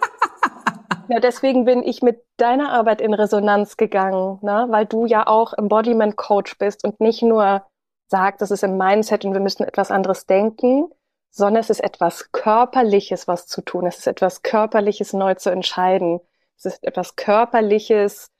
Ja, 1.10 1.20
deswegen 1.20 1.66
bin 1.66 1.84
ich 1.84 2.02
mit 2.02 2.24
deiner 2.38 2.72
Arbeit 2.72 3.00
in 3.02 3.14
Resonanz 3.14 3.78
gegangen, 3.78 4.40
ne? 4.42 4.68
weil 4.70 4.86
du 4.86 5.06
ja 5.06 5.26
auch 5.26 5.54
Embodiment 5.54 6.18
Coach 6.18 6.58
bist 6.58 6.84
und 6.84 7.00
nicht 7.00 7.22
nur 7.22 7.66
sagst, 8.08 8.42
das 8.42 8.52
ist 8.52 8.64
im 8.64 8.78
Mindset 8.78 9.24
und 9.24 9.34
wir 9.34 9.40
müssen 9.40 9.64
etwas 9.64 9.92
anderes 9.92 10.26
denken, 10.26 10.90
sondern 11.30 11.62
es 11.62 11.70
ist 11.70 11.80
etwas 11.82 12.32
Körperliches, 12.32 13.28
was 13.28 13.48
zu 13.48 13.62
tun. 13.62 13.86
Es 13.86 14.00
ist 14.00 14.08
etwas 14.08 14.42
Körperliches, 14.42 15.14
neu 15.14 15.36
zu 15.36 15.50
entscheiden. 15.50 16.20
Es 16.58 16.66
ist 16.66 16.84
etwas 16.84 17.16
Körperliches, 17.16 18.32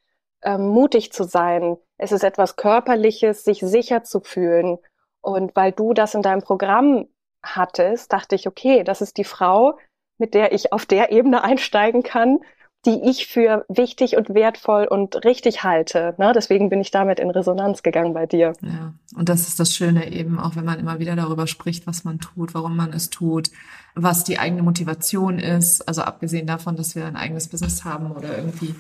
ähm, 0.42 0.68
mutig 0.68 1.14
zu 1.14 1.24
sein. 1.24 1.78
Es 1.98 2.12
ist 2.12 2.24
etwas 2.24 2.56
Körperliches, 2.56 3.44
sich 3.44 3.60
sicher 3.60 4.04
zu 4.04 4.20
fühlen. 4.20 4.78
Und 5.22 5.56
weil 5.56 5.72
du 5.72 5.94
das 5.94 6.16
in 6.16 6.22
deinem 6.22 6.42
Programm 6.42 7.08
hattest, 7.44 8.12
dachte 8.14 8.36
ich, 8.36 8.48
okay, 8.48 8.84
das 8.84 9.02
ist 9.02 9.18
die 9.18 9.24
Frau, 9.24 9.78
mit 10.18 10.34
der 10.34 10.52
ich 10.52 10.74
auf 10.74 10.86
der 10.86 11.12
Ebene 11.12 11.44
einsteigen 11.44 12.04
kann, 12.04 12.40
die 12.86 13.02
ich 13.10 13.28
für 13.28 13.66
wichtig 13.68 14.16
und 14.16 14.34
wertvoll 14.34 14.86
und 14.86 15.26
richtig 15.26 15.64
halte. 15.64 16.16
Ne? 16.18 16.32
Deswegen 16.34 16.70
bin 16.70 16.80
ich 16.80 16.92
damit 16.92 17.20
in 17.20 17.30
Resonanz 17.30 17.84
gegangen 17.84 18.14
bei 18.14 18.26
dir. 18.26 18.54
Ja, 18.62 18.94
und 19.16 19.30
das 19.30 19.48
ist 19.48 19.60
das 19.60 19.74
Schöne 19.74 20.12
eben, 20.12 20.40
auch 20.40 20.56
wenn 20.56 20.66
man 20.66 20.80
immer 20.80 21.00
wieder 21.00 21.16
darüber 21.16 21.48
spricht, 21.48 21.88
was 21.88 22.04
man 22.04 22.20
tut, 22.20 22.54
warum 22.54 22.76
man 22.76 22.94
es 22.94 23.10
tut, 23.10 23.50
was 23.96 24.24
die 24.24 24.40
eigene 24.40 24.64
Motivation 24.64 25.40
ist. 25.40 25.88
Also 25.88 26.04
abgesehen 26.04 26.48
davon, 26.48 26.76
dass 26.76 26.96
wir 26.96 27.06
ein 27.06 27.16
eigenes 27.18 27.48
Business 27.48 27.84
haben 27.84 28.12
oder 28.12 28.38
irgendwie 28.38 28.76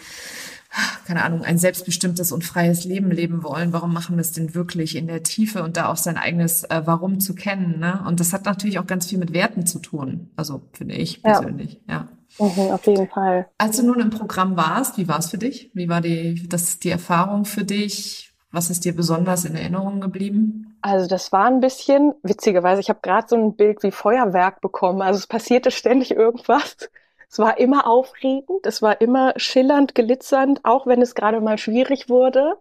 keine 1.05 1.23
Ahnung, 1.23 1.43
ein 1.43 1.57
selbstbestimmtes 1.57 2.31
und 2.31 2.43
freies 2.43 2.83
Leben 2.83 3.09
leben 3.09 3.43
wollen, 3.43 3.73
warum 3.73 3.93
machen 3.93 4.17
wir 4.17 4.21
es 4.21 4.33
denn 4.33 4.53
wirklich 4.53 4.95
in 4.95 5.07
der 5.07 5.23
Tiefe 5.23 5.63
und 5.63 5.77
da 5.77 5.87
auch 5.87 5.97
sein 5.97 6.17
eigenes 6.17 6.63
äh, 6.65 6.81
Warum 6.85 7.19
zu 7.19 7.35
kennen. 7.35 7.79
Ne? 7.79 8.03
Und 8.05 8.19
das 8.19 8.33
hat 8.33 8.45
natürlich 8.45 8.77
auch 8.79 8.85
ganz 8.85 9.07
viel 9.07 9.17
mit 9.17 9.33
Werten 9.33 9.65
zu 9.65 9.79
tun. 9.79 10.29
Also 10.35 10.61
finde 10.73 10.95
ich 10.95 11.23
persönlich, 11.23 11.81
ja. 11.87 11.93
ja. 11.93 12.07
Mhm, 12.39 12.71
auf 12.71 12.85
jeden 12.85 13.07
Fall. 13.09 13.49
Als 13.57 13.77
du 13.77 13.85
nun 13.85 13.99
im 13.99 14.09
Programm 14.09 14.57
warst, 14.57 14.97
wie 14.97 15.07
war 15.07 15.19
es 15.19 15.29
für 15.29 15.37
dich? 15.37 15.71
Wie 15.73 15.89
war 15.89 16.01
die, 16.01 16.47
das, 16.47 16.79
die 16.79 16.89
Erfahrung 16.89 17.45
für 17.45 17.63
dich? 17.63 18.33
Was 18.51 18.69
ist 18.69 18.85
dir 18.85 18.95
besonders 18.95 19.45
in 19.45 19.55
Erinnerung 19.55 19.99
geblieben? 19.99 20.77
Also 20.81 21.07
das 21.07 21.31
war 21.31 21.45
ein 21.45 21.59
bisschen, 21.59 22.13
witzigerweise, 22.23 22.81
ich 22.81 22.89
habe 22.89 22.99
gerade 23.01 23.27
so 23.27 23.35
ein 23.35 23.55
Bild 23.55 23.83
wie 23.83 23.91
Feuerwerk 23.91 24.61
bekommen. 24.61 25.01
Also 25.01 25.17
es 25.17 25.27
passierte 25.27 25.71
ständig 25.71 26.11
irgendwas. 26.11 26.89
Es 27.29 27.39
war 27.39 27.57
immer 27.57 27.87
aufregend, 27.87 28.65
es 28.65 28.81
war 28.81 29.01
immer 29.01 29.33
schillernd, 29.35 29.95
glitzernd, 29.95 30.63
auch 30.63 30.87
wenn 30.87 31.01
es 31.01 31.13
gerade 31.13 31.41
mal 31.41 31.57
schwierig 31.57 32.07
wurde. 32.09 32.57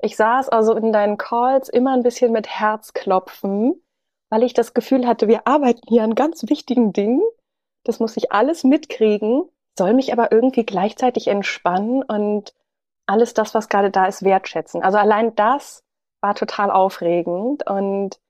Ich 0.00 0.16
saß 0.16 0.48
also 0.48 0.74
in 0.74 0.92
deinen 0.92 1.18
Calls 1.18 1.68
immer 1.68 1.92
ein 1.92 2.02
bisschen 2.02 2.32
mit 2.32 2.46
Herzklopfen, 2.46 3.82
weil 4.30 4.44
ich 4.44 4.54
das 4.54 4.74
Gefühl 4.74 5.06
hatte, 5.06 5.26
wir 5.26 5.46
arbeiten 5.46 5.82
hier 5.88 6.04
an 6.04 6.14
ganz 6.14 6.48
wichtigen 6.48 6.92
Dingen 6.92 7.20
das 7.84 8.00
muss 8.00 8.16
ich 8.16 8.32
alles 8.32 8.64
mitkriegen, 8.64 9.48
soll 9.78 9.94
mich 9.94 10.12
aber 10.12 10.32
irgendwie 10.32 10.64
gleichzeitig 10.64 11.28
entspannen 11.28 12.02
und 12.02 12.54
alles 13.06 13.34
das, 13.34 13.54
was 13.54 13.68
gerade 13.68 13.90
da 13.90 14.06
ist, 14.06 14.22
wertschätzen. 14.22 14.82
Also 14.82 14.98
allein 14.98 15.34
das 15.34 15.82
war 16.22 16.34
total 16.34 16.70
aufregend 16.70 17.68
und 17.68 18.20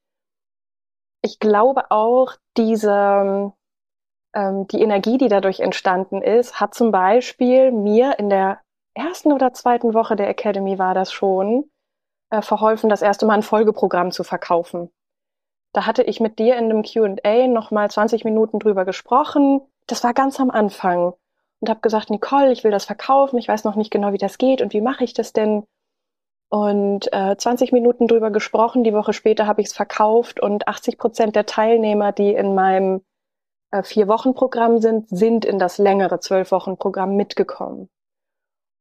ich 1.23 1.39
glaube 1.39 1.91
auch, 1.91 2.33
diese, 2.57 3.53
ähm, 4.35 4.67
die 4.69 4.81
Energie, 4.81 5.19
die 5.19 5.29
dadurch 5.29 5.61
entstanden 5.61 6.23
ist, 6.23 6.61
hat 6.61 6.75
zum 6.75 6.93
Beispiel 6.93 7.73
mir 7.73 8.19
in 8.19 8.31
der 8.31 8.61
ersten 8.95 9.33
oder 9.33 9.53
zweiten 9.53 9.93
Woche 9.95 10.17
der 10.17 10.29
Academy 10.29 10.79
war 10.79 10.95
das 10.95 11.13
schon, 11.13 11.71
äh, 12.31 12.43
verholfen, 12.43 12.89
das 12.89 13.03
erste 13.03 13.27
Mal 13.27 13.35
ein 13.35 13.43
Folgeprogramm 13.43 14.13
zu 14.13 14.25
verkaufen. 14.25 14.91
Da 15.73 15.87
hatte 15.87 16.03
ich 16.03 16.21
mit 16.21 16.39
dir 16.39 16.57
in 16.57 16.65
einem 16.65 16.83
Q&A 16.83 17.47
nochmal 17.47 17.91
20 17.91 18.25
Minuten 18.25 18.59
drüber 18.59 18.85
gesprochen. 18.85 19.61
Das 19.87 20.03
war 20.03 20.15
ganz 20.15 20.41
am 20.41 20.51
Anfang 20.51 21.15
und 21.61 21.69
habe 21.69 21.81
gesagt, 21.81 22.11
Nicole, 22.11 22.53
ich 22.53 22.65
will 22.65 22.71
das 22.71 22.87
verkaufen. 22.87 23.39
Ich 23.39 23.49
weiß 23.49 23.65
noch 23.65 23.77
nicht 23.77 23.91
genau, 23.91 24.13
wie 24.13 24.19
das 24.19 24.39
geht 24.39 24.63
und 24.63 24.73
wie 24.73 24.81
mache 24.81 25.05
ich 25.05 25.15
das 25.15 25.33
denn? 25.33 25.65
Und 26.49 27.13
äh, 27.13 27.37
20 27.37 27.71
Minuten 27.71 28.09
drüber 28.09 28.31
gesprochen. 28.31 28.83
Die 28.83 28.95
Woche 28.95 29.13
später 29.13 29.47
habe 29.47 29.61
ich 29.61 29.69
es 29.69 29.73
verkauft 29.73 30.41
und 30.41 30.67
80 30.67 30.99
Prozent 30.99 31.37
der 31.37 31.47
Teilnehmer, 31.47 32.11
die 32.11 32.35
in 32.35 32.55
meinem 32.57 33.03
äh, 33.71 33.85
Vier-Wochen-Programm 33.85 34.79
sind, 34.81 35.09
sind 35.09 35.45
in 35.45 35.61
das 35.61 35.79
längere 35.79 36.19
Zwölf-Wochen-Programm 36.19 37.15
mitgekommen. 37.15 37.89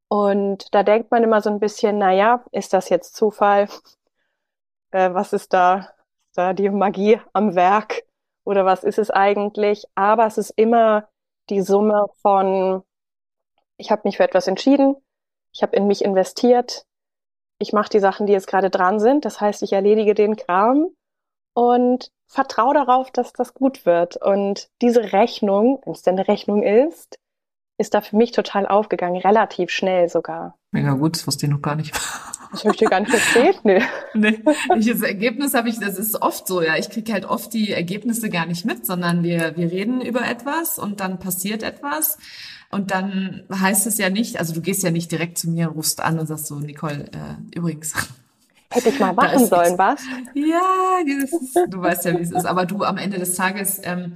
Und 0.07 0.73
da 0.73 0.81
denkt 0.81 1.11
man 1.11 1.23
immer 1.23 1.41
so 1.41 1.51
ein 1.51 1.59
bisschen, 1.59 1.99
na 1.99 2.11
ja, 2.11 2.43
ist 2.51 2.73
das 2.73 2.89
jetzt 2.89 3.15
Zufall? 3.15 3.67
Äh, 4.91 5.13
was 5.13 5.33
ist 5.33 5.53
da, 5.53 5.93
da 6.39 6.53
die 6.53 6.69
Magie 6.69 7.19
am 7.33 7.55
Werk? 7.55 8.03
Oder 8.45 8.65
was 8.65 8.83
ist 8.83 8.97
es 8.97 9.11
eigentlich? 9.11 9.85
Aber 9.95 10.25
es 10.25 10.37
ist 10.37 10.51
immer 10.51 11.07
die 11.49 11.61
Summe 11.61 12.07
von, 12.21 12.83
ich 13.77 13.91
habe 13.91 14.03
mich 14.05 14.17
für 14.17 14.23
etwas 14.23 14.47
entschieden, 14.47 14.95
ich 15.53 15.61
habe 15.61 15.75
in 15.75 15.87
mich 15.87 16.03
investiert, 16.03 16.85
ich 17.59 17.73
mache 17.73 17.89
die 17.89 17.99
Sachen, 17.99 18.25
die 18.25 18.33
jetzt 18.33 18.47
gerade 18.47 18.69
dran 18.69 18.99
sind. 18.99 19.25
Das 19.25 19.41
heißt, 19.41 19.63
ich 19.63 19.73
erledige 19.73 20.13
den 20.13 20.35
Kram 20.37 20.89
und 21.53 22.11
vertraue 22.27 22.73
darauf, 22.73 23.11
dass 23.11 23.33
das 23.33 23.53
gut 23.53 23.85
wird. 23.85 24.15
Und 24.17 24.69
diese 24.81 25.11
Rechnung, 25.11 25.81
wenn 25.83 25.93
es 25.93 26.03
denn 26.03 26.17
eine 26.17 26.27
Rechnung 26.27 26.63
ist, 26.63 27.19
ist 27.77 27.93
da 27.93 28.01
für 28.01 28.15
mich 28.15 28.31
total 28.31 28.67
aufgegangen, 28.67 29.21
relativ 29.21 29.71
schnell 29.71 30.09
sogar. 30.09 30.58
Mega 30.71 30.93
gut, 30.93 31.15
das 31.15 31.25
wusste 31.25 31.45
ich 31.45 31.51
noch 31.51 31.61
gar 31.61 31.75
nicht. 31.75 31.93
Das 32.51 32.63
habe 32.63 32.73
ich 32.73 32.79
dir 32.79 32.89
gar 32.89 32.99
nicht 32.99 33.13
erzählt, 33.13 33.59
nee. 33.63 33.81
nee. 34.13 34.39
Ich, 34.77 34.87
das 34.87 35.01
Ergebnis 35.01 35.53
habe 35.53 35.69
ich, 35.69 35.79
das 35.79 35.97
ist 35.97 36.21
oft 36.21 36.47
so, 36.47 36.61
ja. 36.61 36.77
Ich 36.77 36.89
kriege 36.89 37.13
halt 37.13 37.25
oft 37.25 37.53
die 37.53 37.71
Ergebnisse 37.71 38.29
gar 38.29 38.45
nicht 38.45 38.65
mit, 38.65 38.85
sondern 38.85 39.23
wir, 39.23 39.55
wir 39.55 39.71
reden 39.71 40.01
über 40.01 40.27
etwas 40.27 40.79
und 40.79 40.99
dann 40.99 41.19
passiert 41.19 41.63
etwas. 41.63 42.17
Und 42.71 42.91
dann 42.91 43.43
heißt 43.53 43.87
es 43.87 43.97
ja 43.97 44.09
nicht, 44.09 44.37
also 44.37 44.53
du 44.53 44.61
gehst 44.61 44.83
ja 44.83 44.91
nicht 44.91 45.11
direkt 45.11 45.37
zu 45.37 45.49
mir, 45.49 45.67
rufst 45.67 46.01
an 46.01 46.19
und 46.19 46.27
sagst 46.27 46.47
so, 46.47 46.55
Nicole, 46.59 47.05
äh, 47.11 47.57
übrigens, 47.57 47.93
Hätte 48.71 48.89
ich 48.89 48.99
mal 48.99 49.13
machen 49.15 49.47
sollen, 49.47 49.77
was? 49.77 50.01
Ja, 50.35 50.99
ist, 51.23 51.57
du 51.69 51.81
weißt 51.81 52.05
ja, 52.05 52.17
wie 52.17 52.21
es 52.21 52.31
ist. 52.31 52.45
Aber 52.45 52.65
du 52.65 52.83
am 52.83 52.97
Ende 52.97 53.17
des 53.17 53.35
Tages, 53.35 53.81
ähm, 53.83 54.15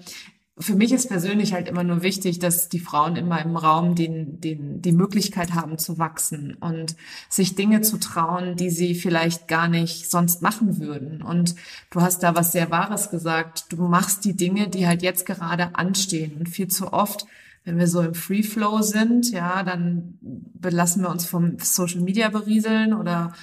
für 0.58 0.76
mich 0.76 0.92
ist 0.92 1.08
persönlich 1.08 1.54
halt 1.54 1.68
immer 1.68 1.84
nur 1.84 2.04
wichtig, 2.04 2.38
dass 2.38 2.70
die 2.70 2.80
Frauen 2.80 3.16
in 3.16 3.28
meinem 3.28 3.58
Raum 3.58 3.96
den, 3.96 4.40
den, 4.40 4.82
die 4.82 4.92
Möglichkeit 4.92 5.54
haben 5.54 5.80
zu 5.80 5.98
wachsen 5.98 6.56
und 6.60 6.96
sich 7.28 7.56
Dinge 7.56 7.82
zu 7.82 7.98
trauen, 7.98 8.56
die 8.56 8.70
sie 8.70 8.94
vielleicht 8.94 9.48
gar 9.48 9.68
nicht 9.68 10.12
sonst 10.12 10.44
machen 10.44 10.80
würden. 10.80 11.24
Und 11.24 11.56
du 11.90 12.02
hast 12.02 12.22
da 12.22 12.36
was 12.36 12.52
sehr 12.52 12.70
Wahres 12.70 13.10
gesagt. 13.10 13.66
Du 13.70 13.78
machst 13.88 14.26
die 14.26 14.36
Dinge, 14.36 14.70
die 14.70 14.86
halt 14.86 15.02
jetzt 15.02 15.26
gerade 15.26 15.76
anstehen. 15.76 16.38
Und 16.38 16.50
viel 16.50 16.68
zu 16.68 16.94
oft 16.94 17.26
wenn 17.66 17.80
wir 17.80 17.88
so 17.88 18.02
im 18.02 18.14
Free 18.14 18.44
Flow 18.44 18.82
sind, 18.82 19.32
ja, 19.32 19.64
dann 19.64 20.18
belassen 20.22 21.02
wir 21.02 21.10
uns 21.10 21.26
vom 21.26 21.58
Social 21.60 22.02
Media 22.02 22.30
berieseln 22.30 22.94
oder 22.94 23.34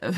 äh, 0.00 0.12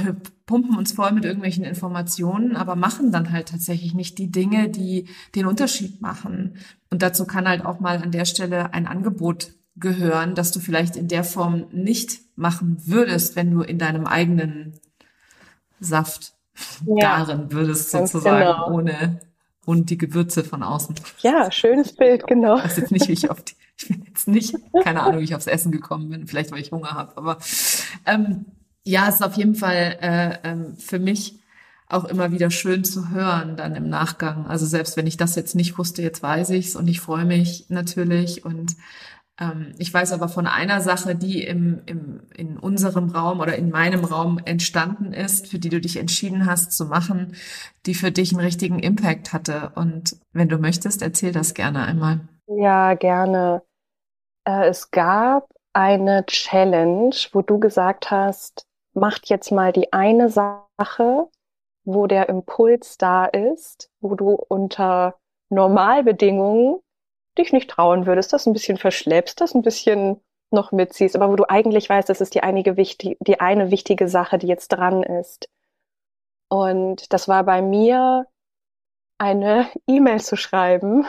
pumpen 0.46 0.76
uns 0.76 0.92
voll 0.92 1.12
mit 1.12 1.24
irgendwelchen 1.24 1.64
Informationen, 1.64 2.56
aber 2.56 2.76
machen 2.76 3.12
dann 3.12 3.32
halt 3.32 3.48
tatsächlich 3.48 3.94
nicht 3.94 4.18
die 4.18 4.30
Dinge, 4.30 4.68
die 4.68 5.08
den 5.34 5.46
Unterschied 5.46 6.00
machen. 6.00 6.56
Und 6.90 7.02
dazu 7.02 7.26
kann 7.26 7.48
halt 7.48 7.64
auch 7.64 7.80
mal 7.80 8.02
an 8.02 8.12
der 8.12 8.24
Stelle 8.24 8.72
ein 8.72 8.86
Angebot 8.86 9.52
gehören, 9.76 10.34
dass 10.34 10.52
du 10.52 10.60
vielleicht 10.60 10.96
in 10.96 11.08
der 11.08 11.24
Form 11.24 11.66
nicht 11.72 12.20
machen 12.36 12.78
würdest, 12.86 13.36
wenn 13.36 13.50
du 13.50 13.62
in 13.62 13.78
deinem 13.78 14.06
eigenen 14.06 14.80
Saft 15.80 16.32
ja, 16.86 17.24
darin 17.24 17.52
würdest, 17.52 17.90
sozusagen, 17.90 18.46
genau. 18.46 18.70
ohne 18.70 19.20
und 19.66 19.90
die 19.90 19.98
Gewürze 19.98 20.44
von 20.44 20.62
außen. 20.62 20.94
Ja, 21.20 21.50
schönes 21.50 21.94
Bild, 21.94 22.26
genau. 22.26 22.56
Ich 22.56 22.64
weiß 22.64 22.76
jetzt 22.78 22.92
nicht, 22.92 23.08
wie 23.08 23.12
ich 23.12 23.30
auf 23.30 23.42
die, 23.42 23.54
ich 23.76 23.88
bin 23.88 24.04
jetzt 24.06 24.28
nicht, 24.28 24.56
keine 24.82 25.02
Ahnung, 25.02 25.20
wie 25.20 25.24
ich 25.24 25.34
aufs 25.34 25.48
Essen 25.48 25.72
gekommen 25.72 26.08
bin, 26.08 26.26
vielleicht 26.26 26.52
weil 26.52 26.60
ich 26.60 26.72
Hunger 26.72 26.92
habe, 26.92 27.16
aber 27.16 27.38
ähm, 28.06 28.46
ja, 28.86 29.08
es 29.08 29.16
ist 29.16 29.22
auf 29.22 29.34
jeden 29.34 29.56
Fall 29.56 29.98
äh, 30.00 30.38
ähm, 30.44 30.76
für 30.76 30.98
mich 30.98 31.40
auch 31.88 32.04
immer 32.04 32.32
wieder 32.32 32.50
schön 32.50 32.84
zu 32.84 33.10
hören 33.10 33.56
dann 33.56 33.74
im 33.74 33.88
Nachgang. 33.88 34.46
Also 34.46 34.64
selbst 34.66 34.96
wenn 34.96 35.06
ich 35.06 35.16
das 35.16 35.34
jetzt 35.34 35.54
nicht 35.54 35.78
wusste, 35.78 36.02
jetzt 36.02 36.22
weiß 36.22 36.50
ich's 36.50 36.76
und 36.76 36.88
ich 36.88 37.00
freue 37.00 37.24
mich 37.24 37.66
natürlich 37.68 38.44
und 38.44 38.76
ähm, 39.40 39.74
ich 39.78 39.92
weiß 39.92 40.12
aber 40.12 40.28
von 40.28 40.46
einer 40.46 40.80
Sache, 40.80 41.16
die 41.16 41.42
im, 41.42 41.82
im, 41.86 42.20
in 42.34 42.58
unserem 42.58 43.10
Raum 43.10 43.40
oder 43.40 43.56
in 43.56 43.70
meinem 43.70 44.04
Raum 44.04 44.38
entstanden 44.44 45.12
ist, 45.12 45.48
für 45.48 45.58
die 45.58 45.68
du 45.68 45.80
dich 45.80 45.96
entschieden 45.96 46.46
hast 46.46 46.72
zu 46.72 46.86
machen, 46.86 47.34
die 47.86 47.94
für 47.94 48.12
dich 48.12 48.32
einen 48.32 48.44
richtigen 48.44 48.78
Impact 48.78 49.32
hatte. 49.32 49.72
Und 49.74 50.16
wenn 50.32 50.48
du 50.48 50.58
möchtest, 50.58 51.02
erzähl 51.02 51.32
das 51.32 51.54
gerne 51.54 51.84
einmal. 51.84 52.20
Ja, 52.46 52.94
gerne. 52.94 53.62
Äh, 54.44 54.68
es 54.68 54.90
gab 54.90 55.52
eine 55.72 56.24
Challenge, 56.26 57.14
wo 57.32 57.42
du 57.42 57.58
gesagt 57.58 58.10
hast, 58.10 58.66
macht 58.96 59.28
jetzt 59.28 59.52
mal 59.52 59.72
die 59.72 59.92
eine 59.92 60.28
Sache, 60.30 61.28
wo 61.84 62.06
der 62.06 62.28
Impuls 62.28 62.98
da 62.98 63.26
ist, 63.26 63.90
wo 64.00 64.14
du 64.14 64.30
unter 64.30 65.16
Normalbedingungen 65.50 66.80
dich 67.38 67.52
nicht 67.52 67.70
trauen 67.70 68.06
würdest, 68.06 68.32
das 68.32 68.46
ein 68.46 68.52
bisschen 68.52 68.78
verschleppst, 68.78 69.40
das 69.40 69.54
ein 69.54 69.62
bisschen 69.62 70.20
noch 70.50 70.72
mitziehst, 70.72 71.14
aber 71.14 71.30
wo 71.30 71.36
du 71.36 71.48
eigentlich 71.48 71.88
weißt, 71.88 72.08
das 72.08 72.20
ist 72.20 72.34
die, 72.34 72.42
einige 72.42 72.76
wichtig, 72.76 73.18
die 73.20 73.40
eine 73.40 73.70
wichtige 73.70 74.08
Sache, 74.08 74.38
die 74.38 74.46
jetzt 74.46 74.68
dran 74.68 75.02
ist. 75.02 75.48
Und 76.48 77.12
das 77.12 77.28
war 77.28 77.44
bei 77.44 77.62
mir 77.62 78.26
eine 79.18 79.68
E-Mail 79.86 80.20
zu 80.20 80.36
schreiben 80.36 81.06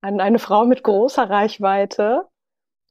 an 0.00 0.20
eine 0.20 0.38
Frau 0.38 0.64
mit 0.64 0.82
großer 0.82 1.28
Reichweite, 1.28 2.28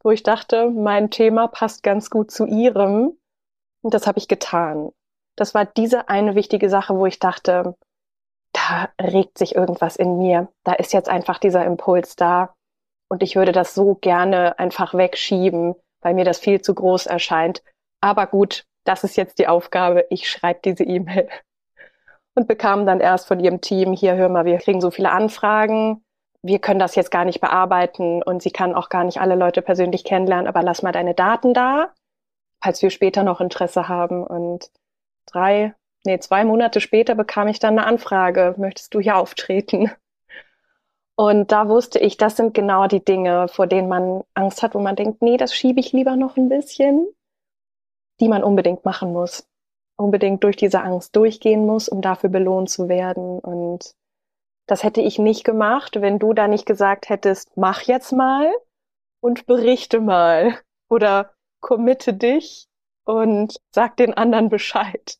wo 0.04 0.12
ich 0.12 0.24
dachte, 0.24 0.70
mein 0.70 1.12
Thema 1.12 1.48
passt 1.48 1.84
ganz 1.84 2.10
gut 2.10 2.32
zu 2.32 2.46
ihrem. 2.46 3.18
Und 3.84 3.94
das 3.94 4.08
habe 4.08 4.18
ich 4.18 4.28
getan. 4.28 4.92
Das 5.36 5.54
war 5.54 5.66
diese 5.66 6.10
eine 6.10 6.36
wichtige 6.36 6.70
Sache, 6.70 6.96
wo 6.96 7.06
ich 7.06 7.20
dachte, 7.20 7.76
da 8.54 8.90
regt 9.02 9.38
sich 9.38 9.56
irgendwas 9.56 9.96
in 9.96 10.18
mir. 10.18 10.48
Da 10.64 10.74
ist 10.74 10.94
jetzt 10.94 11.10
einfach 11.10 11.38
dieser 11.38 11.66
Impuls 11.66 12.16
da. 12.16 12.54
Und 13.10 13.22
ich 13.22 13.36
würde 13.36 13.52
das 13.52 13.76
so 13.76 13.96
gerne 13.96 14.58
einfach 14.58 14.94
wegschieben, 14.94 15.76
weil 16.02 16.14
mir 16.14 16.26
das 16.26 16.40
viel 16.40 16.62
zu 16.62 16.74
groß 16.74 17.08
erscheint. 17.08 17.62
Aber 18.00 18.26
gut, 18.28 18.66
das 18.86 19.04
ist 19.04 19.18
jetzt 19.18 19.38
die 19.40 19.48
Aufgabe. 19.48 20.06
Ich 20.10 20.30
schreibe 20.30 20.62
diese 20.64 20.84
E-Mail. 20.84 21.28
Und 22.36 22.48
bekam 22.48 22.86
dann 22.86 23.00
erst 23.00 23.28
von 23.28 23.40
ihrem 23.40 23.62
Team, 23.62 23.94
hier 23.94 24.16
hör 24.16 24.30
mal, 24.30 24.46
wir 24.46 24.58
kriegen 24.58 24.82
so 24.82 24.92
viele 24.92 25.12
Anfragen. 25.12 26.04
Wir 26.42 26.60
können 26.60 26.80
das 26.80 26.96
jetzt 26.96 27.12
gar 27.12 27.26
nicht 27.26 27.42
bearbeiten 27.42 28.24
und 28.24 28.42
sie 28.42 28.52
kann 28.52 28.76
auch 28.76 28.90
gar 28.90 29.04
nicht 29.04 29.22
alle 29.22 29.36
Leute 29.36 29.62
persönlich 29.62 30.04
kennenlernen, 30.04 30.48
aber 30.48 30.64
lass 30.64 30.82
mal 30.82 30.92
deine 30.92 31.14
Daten 31.14 31.54
da 31.54 31.94
falls 32.64 32.82
wir 32.82 32.90
später 32.90 33.24
noch 33.24 33.42
Interesse 33.42 33.90
haben. 33.90 34.26
Und 34.26 34.72
drei, 35.26 35.76
nee, 36.06 36.20
zwei 36.20 36.46
Monate 36.46 36.80
später 36.80 37.14
bekam 37.14 37.48
ich 37.50 37.60
dann 37.60 37.78
eine 37.78 37.86
Anfrage, 37.86 38.56
möchtest 38.58 38.94
du 38.94 39.00
hier 39.00 39.18
auftreten? 39.18 39.92
Und 41.16 41.52
da 41.52 41.68
wusste 41.68 42.00
ich, 42.00 42.18
das 42.18 42.38
sind 42.38 42.56
genau 42.56 42.88
die 42.88 43.04
Dinge, 43.04 43.48
vor 43.48 43.68
denen 43.68 43.88
man 43.88 44.24
Angst 44.34 44.64
hat, 44.64 44.74
wo 44.74 44.80
man 44.80 44.96
denkt, 44.96 45.22
nee, 45.22 45.38
das 45.38 45.54
schiebe 45.54 45.80
ich 45.80 45.92
lieber 45.92 46.16
noch 46.16 46.38
ein 46.38 46.50
bisschen, 46.50 47.08
die 48.20 48.30
man 48.30 48.44
unbedingt 48.44 48.84
machen 48.84 49.14
muss. 49.14 49.48
Unbedingt 49.96 50.44
durch 50.44 50.56
diese 50.56 50.82
Angst 50.82 51.16
durchgehen 51.16 51.68
muss, 51.68 51.88
um 51.88 52.02
dafür 52.02 52.32
belohnt 52.32 52.72
zu 52.72 52.90
werden. 52.90 53.38
Und 53.40 53.94
das 54.66 54.84
hätte 54.84 55.02
ich 55.02 55.20
nicht 55.20 55.44
gemacht, 55.44 56.02
wenn 56.02 56.18
du 56.18 56.34
da 56.34 56.48
nicht 56.48 56.66
gesagt 56.66 57.10
hättest, 57.10 57.56
mach 57.58 57.82
jetzt 57.82 58.12
mal 58.12 58.52
und 59.20 59.46
berichte 59.46 60.00
mal. 60.00 60.58
Oder 60.90 61.34
committe 61.64 62.14
dich 62.14 62.68
und 63.06 63.56
sag 63.72 63.98
den 63.98 64.14
anderen 64.14 64.50
Bescheid. 64.50 65.18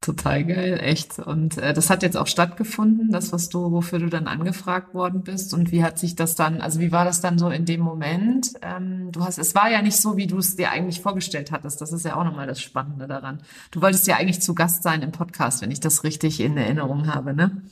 Total 0.00 0.44
geil, 0.44 0.80
echt. 0.82 1.18
Und 1.18 1.56
äh, 1.56 1.72
das 1.72 1.88
hat 1.88 2.02
jetzt 2.02 2.18
auch 2.18 2.26
stattgefunden, 2.26 3.10
das, 3.10 3.32
was 3.32 3.48
du, 3.48 3.72
wofür 3.72 4.00
du 4.00 4.10
dann 4.10 4.26
angefragt 4.26 4.92
worden 4.92 5.22
bist. 5.22 5.54
Und 5.54 5.72
wie 5.72 5.82
hat 5.82 5.98
sich 5.98 6.14
das 6.14 6.34
dann, 6.34 6.60
also 6.60 6.78
wie 6.80 6.92
war 6.92 7.06
das 7.06 7.22
dann 7.22 7.38
so 7.38 7.48
in 7.48 7.64
dem 7.64 7.80
Moment? 7.80 8.52
Ähm, 8.60 9.12
du 9.12 9.24
hast, 9.24 9.38
es 9.38 9.54
war 9.54 9.70
ja 9.70 9.80
nicht 9.80 9.96
so, 9.96 10.18
wie 10.18 10.26
du 10.26 10.36
es 10.36 10.56
dir 10.56 10.70
eigentlich 10.70 11.00
vorgestellt 11.00 11.52
hattest. 11.52 11.80
Das 11.80 11.90
ist 11.90 12.04
ja 12.04 12.16
auch 12.16 12.24
nochmal 12.24 12.46
das 12.46 12.60
Spannende 12.60 13.06
daran. 13.06 13.42
Du 13.70 13.80
wolltest 13.80 14.06
ja 14.06 14.16
eigentlich 14.16 14.42
zu 14.42 14.54
Gast 14.54 14.82
sein 14.82 15.00
im 15.00 15.12
Podcast, 15.12 15.62
wenn 15.62 15.70
ich 15.70 15.80
das 15.80 16.04
richtig 16.04 16.38
in 16.40 16.58
Erinnerung 16.58 17.06
habe, 17.06 17.32
ne? 17.32 17.62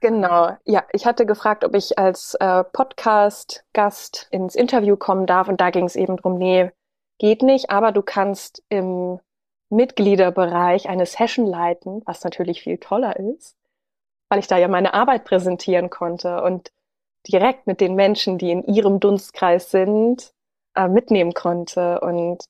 Genau, 0.00 0.56
ja. 0.64 0.84
Ich 0.92 1.06
hatte 1.06 1.26
gefragt, 1.26 1.64
ob 1.64 1.74
ich 1.74 1.98
als 1.98 2.34
äh, 2.38 2.62
Podcast-Gast 2.62 4.28
ins 4.30 4.54
Interview 4.54 4.96
kommen 4.96 5.26
darf. 5.26 5.48
Und 5.48 5.60
da 5.60 5.70
ging 5.70 5.86
es 5.86 5.96
eben 5.96 6.16
drum, 6.16 6.38
nee, 6.38 6.70
geht 7.20 7.42
nicht, 7.42 7.70
aber 7.70 7.92
du 7.92 8.02
kannst 8.02 8.64
im 8.70 9.20
Mitgliederbereich 9.68 10.88
eine 10.88 11.06
Session 11.06 11.46
leiten, 11.46 12.02
was 12.06 12.24
natürlich 12.24 12.62
viel 12.62 12.78
toller 12.78 13.16
ist, 13.20 13.56
weil 14.28 14.40
ich 14.40 14.48
da 14.48 14.56
ja 14.56 14.66
meine 14.66 14.94
Arbeit 14.94 15.24
präsentieren 15.24 15.90
konnte 15.90 16.42
und 16.42 16.72
direkt 17.28 17.66
mit 17.66 17.80
den 17.80 17.94
Menschen, 17.94 18.38
die 18.38 18.50
in 18.50 18.64
ihrem 18.64 18.98
Dunstkreis 18.98 19.70
sind, 19.70 20.32
äh, 20.74 20.88
mitnehmen 20.88 21.34
konnte. 21.34 22.00
Und 22.00 22.44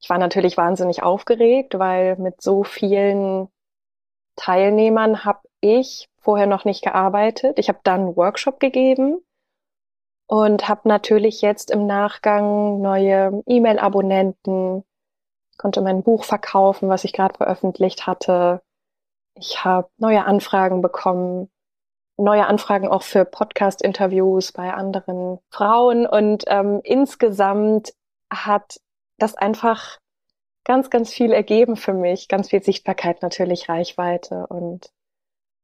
ich 0.00 0.10
war 0.10 0.18
natürlich 0.18 0.56
wahnsinnig 0.56 1.02
aufgeregt, 1.04 1.78
weil 1.78 2.16
mit 2.16 2.42
so 2.42 2.64
vielen 2.64 3.48
Teilnehmern 4.34 5.24
habe 5.24 5.40
ich 5.60 6.08
vorher 6.18 6.48
noch 6.48 6.64
nicht 6.64 6.82
gearbeitet. 6.82 7.58
Ich 7.60 7.68
habe 7.68 7.78
dann 7.84 8.00
einen 8.00 8.16
Workshop 8.16 8.58
gegeben 8.58 9.22
und 10.30 10.68
habe 10.68 10.88
natürlich 10.88 11.42
jetzt 11.42 11.72
im 11.72 11.86
Nachgang 11.86 12.80
neue 12.80 13.42
E-Mail-Abonnenten, 13.46 14.84
konnte 15.58 15.80
mein 15.80 16.04
Buch 16.04 16.22
verkaufen, 16.22 16.88
was 16.88 17.02
ich 17.02 17.12
gerade 17.12 17.36
veröffentlicht 17.36 18.06
hatte. 18.06 18.62
Ich 19.34 19.64
habe 19.64 19.88
neue 19.96 20.24
Anfragen 20.24 20.82
bekommen, 20.82 21.50
neue 22.16 22.46
Anfragen 22.46 22.86
auch 22.86 23.02
für 23.02 23.24
Podcast-Interviews 23.24 24.52
bei 24.52 24.72
anderen 24.72 25.40
Frauen 25.50 26.06
und 26.06 26.44
ähm, 26.46 26.80
insgesamt 26.84 27.92
hat 28.32 28.78
das 29.18 29.34
einfach 29.34 29.98
ganz, 30.62 30.90
ganz 30.90 31.12
viel 31.12 31.32
ergeben 31.32 31.74
für 31.74 31.92
mich, 31.92 32.28
ganz 32.28 32.50
viel 32.50 32.62
Sichtbarkeit 32.62 33.20
natürlich, 33.22 33.68
Reichweite 33.68 34.46
und 34.46 34.92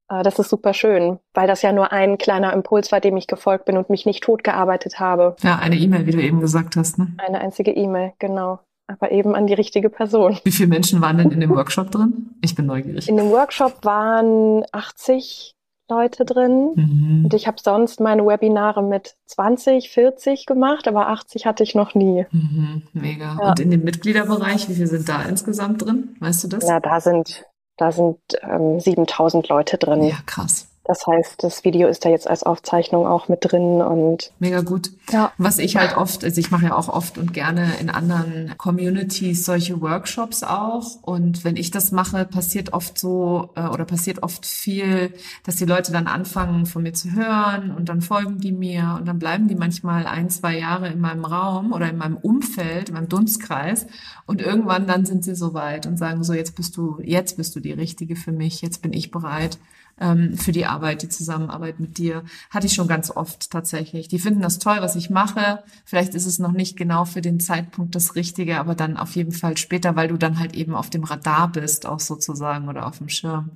das 0.09 0.39
ist 0.39 0.51
super 0.51 0.73
schön, 0.73 1.19
weil 1.35 1.47
das 1.49 1.63
ja 1.63 1.73
nur 1.73 1.93
ein 1.93 2.19
kleiner 2.19 2.53
Impuls 2.53 2.93
war, 2.93 3.01
dem 3.01 3.17
ich 3.17 3.27
gefolgt 3.27 3.65
bin 3.65 3.77
und 3.77 3.91
mich 3.91 4.07
nicht 4.07 4.23
tot 4.23 4.45
gearbeitet 4.45 5.01
habe. 5.01 5.37
Ja, 5.43 5.57
eine 5.57 5.77
E-Mail, 5.77 6.07
wie 6.07 6.13
du 6.13 6.21
eben 6.21 6.41
gesagt 6.41 6.77
hast, 6.77 6.99
ne? 6.99 7.09
Eine 7.19 7.41
einzige 7.41 7.73
E-Mail, 7.73 8.13
genau. 8.19 8.61
Aber 8.89 9.11
eben 9.11 9.35
an 9.35 9.49
die 9.49 9.55
richtige 9.55 9.91
Person. 9.91 10.39
Wie 10.45 10.53
viele 10.53 10.69
Menschen 10.69 11.01
waren 11.01 11.19
denn 11.19 11.33
in 11.33 11.41
dem 11.41 11.51
Workshop 11.51 11.91
drin? 11.91 12.31
Ich 12.41 12.55
bin 12.55 12.67
neugierig. 12.67 13.09
In 13.09 13.17
dem 13.17 13.31
Workshop 13.31 13.85
waren 13.85 14.65
80 14.71 15.57
Leute 15.89 16.25
drin. 16.25 16.73
Mhm. 16.75 17.25
Und 17.25 17.35
ich 17.35 17.47
habe 17.47 17.59
sonst 17.63 18.01
meine 18.01 18.27
Webinare 18.27 18.83
mit 18.83 19.17
20, 19.27 19.91
40 19.91 20.47
gemacht, 20.47 20.89
aber 20.89 21.09
80 21.09 21.47
hatte 21.47 21.63
ich 21.63 21.75
noch 21.75 21.95
nie. 21.95 22.27
Mhm, 22.31 22.83
mega. 22.93 23.37
Ja. 23.41 23.51
Und 23.51 23.61
in 23.61 23.71
dem 23.71 23.85
Mitgliederbereich, 23.85 24.69
wie 24.69 24.75
viele 24.75 24.87
sind 24.87 25.09
da 25.09 25.23
insgesamt 25.23 25.85
drin? 25.85 26.17
Weißt 26.21 26.45
du 26.45 26.49
das? 26.49 26.69
Ja, 26.69 26.81
da 26.81 27.01
sind, 27.01 27.45
da 27.77 27.93
sind 27.93 28.19
ähm, 28.43 28.81
7000 28.81 29.49
Leute 29.49 29.79
drin. 29.79 30.03
Ja, 30.03 30.17
krass. 30.27 30.69
Das 30.87 31.05
heißt, 31.05 31.43
das 31.43 31.65
Video 31.65 31.89
ist 31.89 32.05
da 32.05 32.11
jetzt 32.11 32.29
als 32.31 32.45
Aufzeichnung 32.45 33.09
auch 33.09 33.27
mit 33.29 33.41
drin 33.43 33.83
und 33.83 34.31
mega 34.39 34.61
gut. 34.61 34.93
Ja. 35.11 35.33
Was 35.37 35.59
ich 35.59 35.77
halt 35.77 35.97
oft, 35.97 36.23
also 36.23 36.41
ich 36.41 36.53
mache 36.53 36.67
ja 36.67 36.77
auch 36.77 36.89
oft 36.89 37.19
und 37.19 37.35
gerne 37.35 37.73
in 37.81 37.91
anderen 37.91 38.55
Communities 38.57 39.45
solche 39.45 39.81
Workshops 39.81 40.45
auch 40.45 41.03
und 41.03 41.45
wenn 41.45 41.57
ich 41.57 41.73
das 41.73 41.91
mache, 41.91 42.25
passiert 42.25 42.73
oft 42.73 42.99
so 42.99 43.51
äh, 43.57 43.67
oder 43.67 43.85
passiert 43.85 44.23
oft 44.23 44.47
viel, 44.47 45.13
dass 45.43 45.57
die 45.57 45.65
Leute 45.65 45.91
dann 45.91 46.07
anfangen 46.07 46.67
von 46.67 46.85
mir 46.85 46.93
zu 46.93 47.13
hören 47.13 47.73
und 47.73 47.89
dann 47.89 48.01
folgen 48.01 48.39
die 48.39 48.53
mir 48.53 48.97
und 49.01 49.09
dann 49.09 49.19
bleiben 49.19 49.49
die 49.49 49.57
manchmal 49.57 50.07
ein, 50.07 50.31
zwei 50.31 50.57
Jahre 50.57 50.89
in 50.89 51.01
meinem 51.01 51.25
Raum 51.25 51.73
oder 51.73 51.91
in 51.91 51.97
meinem 51.97 52.17
Umfeld, 52.17 52.91
in 52.91 52.95
meinem 52.95 53.09
Dunstkreis 53.09 53.89
und 54.27 54.41
irgendwann 54.41 54.87
dann 54.87 55.05
sind 55.05 55.25
sie 55.25 55.35
soweit 55.35 55.87
und 55.87 55.97
sagen 55.97 56.23
so, 56.23 56.33
jetzt 56.33 56.55
bist 56.55 56.77
du, 56.77 57.01
jetzt 57.03 57.37
bist 57.37 57.57
du 57.57 57.61
die 57.61 57.73
Richtige 57.73 58.15
für 58.15 58.33
mich, 58.33 58.63
jetzt 58.63 58.83
bin 58.83 58.93
ich 58.93 59.11
bereit 59.11 59.59
ähm, 60.01 60.37
für 60.37 60.53
die 60.53 60.67
Arbeit, 60.67 61.03
die 61.03 61.09
Zusammenarbeit 61.09 61.81
mit 61.81 61.99
dir. 61.99 62.25
Hatte 62.51 62.67
ich 62.67 62.75
schon 62.75 62.89
ganz 62.89 63.11
oft 63.11 63.51
tatsächlich. 63.51 64.09
Die 64.09 64.19
finden 64.19 64.43
das 64.43 64.59
toll, 64.59 64.77
was 64.81 64.97
ich 64.97 65.11
mache. 65.11 65.63
Vielleicht 65.85 66.15
ist 66.15 66.27
es 66.27 66.39
noch 66.39 66.53
nicht 66.53 66.77
genau 66.77 67.05
für 67.05 67.23
den 67.23 67.41
Zeitpunkt 67.41 67.95
das 67.95 68.15
Richtige, 68.15 68.59
aber 68.59 68.75
dann 68.75 68.97
auf 68.97 69.17
jeden 69.17 69.33
Fall 69.33 69.57
später, 69.57 69.97
weil 69.97 70.09
du 70.09 70.17
dann 70.17 70.39
halt 70.39 70.55
eben 70.55 70.75
auf 70.75 70.91
dem 70.91 71.05
Radar 71.05 71.51
bist, 71.51 71.87
auch 71.87 72.01
sozusagen 72.01 72.69
oder 72.69 72.87
auf 72.87 72.99
dem 72.99 73.09
Schirm. 73.09 73.53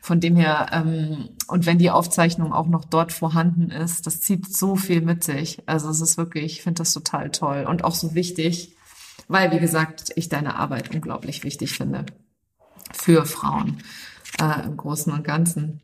Von 0.00 0.20
dem 0.20 0.36
her, 0.36 0.68
ähm, 0.72 1.28
und 1.48 1.66
wenn 1.66 1.78
die 1.78 1.90
Aufzeichnung 1.90 2.52
auch 2.52 2.68
noch 2.68 2.84
dort 2.84 3.12
vorhanden 3.12 3.70
ist, 3.70 4.06
das 4.06 4.20
zieht 4.20 4.54
so 4.54 4.76
viel 4.76 5.02
mit 5.02 5.24
sich. 5.24 5.62
Also 5.66 5.90
es 5.90 6.00
ist 6.00 6.16
wirklich, 6.16 6.44
ich 6.44 6.62
finde 6.62 6.78
das 6.78 6.92
total 6.92 7.30
toll 7.30 7.66
und 7.68 7.84
auch 7.84 7.94
so 7.94 8.14
wichtig, 8.14 8.76
weil, 9.28 9.52
wie 9.52 9.60
gesagt, 9.60 10.10
ich 10.16 10.28
deine 10.28 10.56
Arbeit 10.56 10.94
unglaublich 10.94 11.44
wichtig 11.44 11.72
finde 11.72 12.06
für 12.92 13.24
Frauen 13.24 13.78
äh, 14.40 14.64
im 14.66 14.76
Großen 14.76 15.12
und 15.12 15.24
Ganzen. 15.24 15.80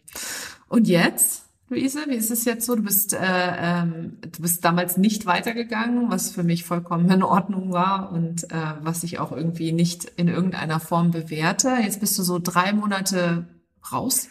Und 0.69 0.89
jetzt, 0.89 1.45
Luise, 1.69 2.01
wie 2.09 2.15
ist 2.15 2.31
es 2.31 2.45
jetzt 2.45 2.67
so? 2.67 2.77
Du 2.77 2.83
bist, 2.83 3.13
äh, 3.13 3.19
ähm, 3.21 4.19
du 4.23 4.43
bist 4.43 4.65
damals 4.65 4.97
nicht 4.97 5.27
weitergegangen, 5.27 6.11
was 6.11 6.31
für 6.31 6.43
mich 6.43 6.65
vollkommen 6.65 7.11
in 7.11 7.23
Ordnung 7.23 7.73
war 7.73 8.11
und 8.13 8.45
äh, 8.45 8.75
was 8.81 9.03
ich 9.05 9.19
auch 9.19 9.33
irgendwie 9.33 9.73
nicht 9.73 10.05
in 10.17 10.29
irgendeiner 10.29 10.81
Form 10.81 11.11
bewährte. 11.11 11.77
Jetzt 11.83 12.01
bist 12.01 12.19
du 12.19 12.23
so 12.23 12.39
drei 12.39 12.73
Monate 12.73 13.47
raus, 13.93 14.29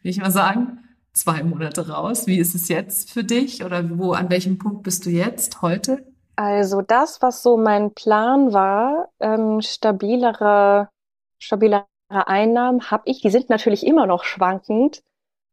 will 0.02 0.10
ich 0.10 0.20
mal 0.20 0.32
sagen. 0.32 0.80
Zwei 1.12 1.42
Monate 1.42 1.88
raus. 1.88 2.26
Wie 2.26 2.38
ist 2.38 2.54
es 2.54 2.68
jetzt 2.68 3.10
für 3.10 3.24
dich 3.24 3.64
oder 3.64 3.98
wo, 3.98 4.12
an 4.12 4.28
welchem 4.28 4.58
Punkt 4.58 4.82
bist 4.82 5.06
du 5.06 5.10
jetzt 5.10 5.62
heute? 5.62 6.04
Also 6.34 6.82
das, 6.82 7.22
was 7.22 7.42
so 7.42 7.56
mein 7.56 7.94
Plan 7.94 8.52
war, 8.52 9.08
ähm, 9.20 9.62
stabilere, 9.62 10.90
stabiler 11.38 11.86
Einnahmen 12.08 12.90
habe 12.90 13.02
ich, 13.06 13.20
die 13.20 13.30
sind 13.30 13.50
natürlich 13.50 13.86
immer 13.86 14.06
noch 14.06 14.24
schwankend, 14.24 15.02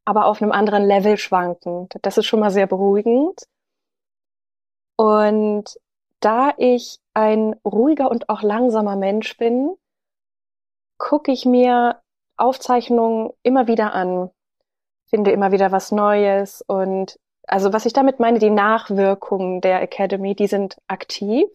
aber 0.06 0.26
auf 0.26 0.42
einem 0.42 0.52
anderen 0.52 0.86
Level 0.86 1.18
schwankend. 1.18 1.96
Das 2.02 2.18
ist 2.18 2.26
schon 2.26 2.40
mal 2.40 2.52
sehr 2.52 2.68
beruhigend. 2.68 3.48
Und 4.96 5.80
da 6.20 6.54
ich 6.58 7.00
ein 7.14 7.56
ruhiger 7.66 8.10
und 8.10 8.30
auch 8.30 8.42
langsamer 8.42 8.96
Mensch 8.96 9.38
bin, 9.38 9.76
gucke 10.98 11.32
ich 11.32 11.46
mir 11.46 12.02
Aufzeichnungen 12.38 13.32
immer 13.44 13.68
wieder 13.68 13.94
an, 13.94 14.32
finde 15.10 15.32
immer 15.32 15.52
wieder 15.52 15.72
was 15.72 15.92
Neues 15.92 16.64
und 16.66 17.20
also 17.48 17.74
was 17.74 17.86
ich 17.86 17.94
damit 17.94 18.20
meine, 18.20 18.40
die 18.40 18.50
Nachwirkungen 18.50 19.60
der 19.60 19.82
Academy, 19.82 20.34
die 20.34 20.48
sind 20.48 20.78
aktiv. 20.88 21.50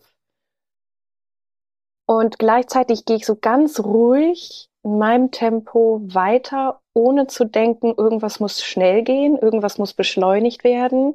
Und 2.07 2.39
gleichzeitig 2.39 3.05
gehe 3.05 3.17
ich 3.17 3.27
so 3.27 3.37
ganz 3.37 3.81
ruhig 3.81 4.68
in 4.85 4.99
meinem 4.99 5.31
Tempo 5.31 6.01
weiter, 6.05 6.81
ohne 6.95 7.27
zu 7.27 7.45
denken, 7.45 7.95
irgendwas 7.97 8.41
muss 8.41 8.62
schnell 8.62 9.03
gehen, 9.03 9.37
irgendwas 9.37 9.79
muss 9.79 9.93
beschleunigt 9.93 10.64
werden, 10.64 11.14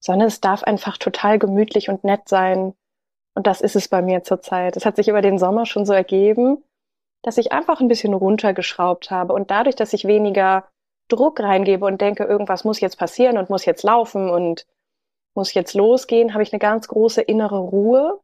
sondern 0.00 0.28
es 0.28 0.40
darf 0.40 0.62
einfach 0.62 0.98
total 0.98 1.38
gemütlich 1.38 1.88
und 1.88 2.04
nett 2.04 2.28
sein. 2.28 2.74
Und 3.34 3.46
das 3.46 3.60
ist 3.60 3.76
es 3.76 3.88
bei 3.88 4.02
mir 4.02 4.22
zurzeit. 4.24 4.76
Es 4.76 4.84
hat 4.84 4.96
sich 4.96 5.08
über 5.08 5.22
den 5.22 5.38
Sommer 5.38 5.66
schon 5.66 5.86
so 5.86 5.92
ergeben, 5.92 6.62
dass 7.22 7.38
ich 7.38 7.52
einfach 7.52 7.80
ein 7.80 7.88
bisschen 7.88 8.14
runtergeschraubt 8.14 9.10
habe. 9.10 9.32
Und 9.32 9.50
dadurch, 9.50 9.76
dass 9.76 9.92
ich 9.92 10.06
weniger 10.06 10.68
Druck 11.08 11.40
reingebe 11.40 11.84
und 11.86 12.00
denke, 12.00 12.24
irgendwas 12.24 12.64
muss 12.64 12.80
jetzt 12.80 12.98
passieren 12.98 13.38
und 13.38 13.50
muss 13.50 13.64
jetzt 13.64 13.82
laufen 13.84 14.28
und 14.28 14.66
muss 15.34 15.54
jetzt 15.54 15.74
losgehen, 15.74 16.34
habe 16.34 16.42
ich 16.42 16.52
eine 16.52 16.60
ganz 16.60 16.88
große 16.88 17.22
innere 17.22 17.58
Ruhe 17.58 18.20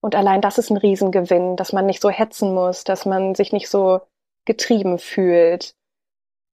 und 0.00 0.14
allein 0.14 0.40
das 0.40 0.58
ist 0.58 0.70
ein 0.70 0.76
Riesengewinn, 0.76 1.56
dass 1.56 1.72
man 1.72 1.86
nicht 1.86 2.00
so 2.00 2.10
hetzen 2.10 2.54
muss, 2.54 2.84
dass 2.84 3.06
man 3.06 3.34
sich 3.34 3.52
nicht 3.52 3.68
so 3.68 4.00
getrieben 4.46 4.98
fühlt, 4.98 5.74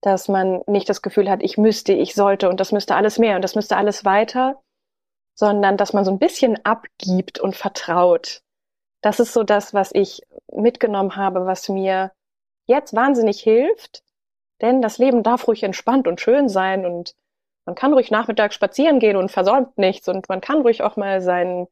dass 0.02 0.28
man 0.28 0.62
nicht 0.68 0.90
das 0.90 1.02
Gefühl 1.02 1.30
hat, 1.30 1.42
ich 1.42 1.58
müsste, 1.58 1.94
ich 1.94 2.14
sollte 2.14 2.50
und 2.50 2.60
das 2.60 2.72
müsste 2.72 2.96
alles 2.96 3.18
mehr 3.18 3.36
und 3.36 3.42
das 3.42 3.56
müsste 3.56 3.78
alles 3.78 4.06
weiter, 4.06 4.62
sondern 5.34 5.78
dass 5.78 5.94
man 5.94 6.04
so 6.06 6.12
ein 6.12 6.20
bisschen 6.20 6.64
abgibt 6.66 7.40
und 7.40 7.56
vertraut. 7.56 8.42
Das 9.02 9.20
ist 9.20 9.34
so 9.34 9.44
das, 9.44 9.74
was 9.74 9.92
ich 9.94 10.22
mitgenommen 10.52 11.16
habe, 11.16 11.46
was 11.46 11.70
mir 11.70 12.12
jetzt 12.66 12.94
wahnsinnig 12.94 13.40
hilft, 13.42 14.04
denn 14.62 14.82
das 14.82 14.98
Leben 14.98 15.24
darf 15.24 15.48
ruhig 15.48 15.64
entspannt 15.64 16.08
und 16.08 16.20
schön 16.20 16.50
sein 16.50 16.86
und 16.86 17.16
man 17.66 17.76
kann 17.76 17.94
ruhig 17.94 18.12
nachmittags 18.12 18.56
spazieren 18.56 19.00
gehen 19.00 19.18
und 19.18 19.32
versäumt 19.32 19.78
nichts 19.78 20.08
und 20.08 20.28
man 20.30 20.42
kann 20.42 20.62
ruhig 20.62 20.84
auch 20.84 20.96
mal 20.96 21.22
seinen 21.22 21.68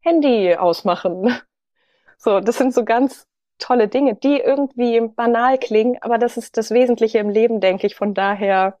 Handy 0.00 0.54
ausmachen. 0.54 1.34
So, 2.18 2.40
das 2.40 2.56
sind 2.56 2.72
so 2.72 2.82
ganz 2.82 3.26
tolle 3.58 3.88
Dinge, 3.88 4.14
die 4.14 4.38
irgendwie 4.38 5.00
banal 5.14 5.58
klingen, 5.58 5.98
aber 6.00 6.16
das 6.16 6.38
ist 6.38 6.56
das 6.56 6.70
Wesentliche 6.70 7.18
im 7.18 7.28
Leben, 7.28 7.60
denke 7.60 7.86
ich. 7.86 7.94
Von 7.94 8.14
daher, 8.14 8.78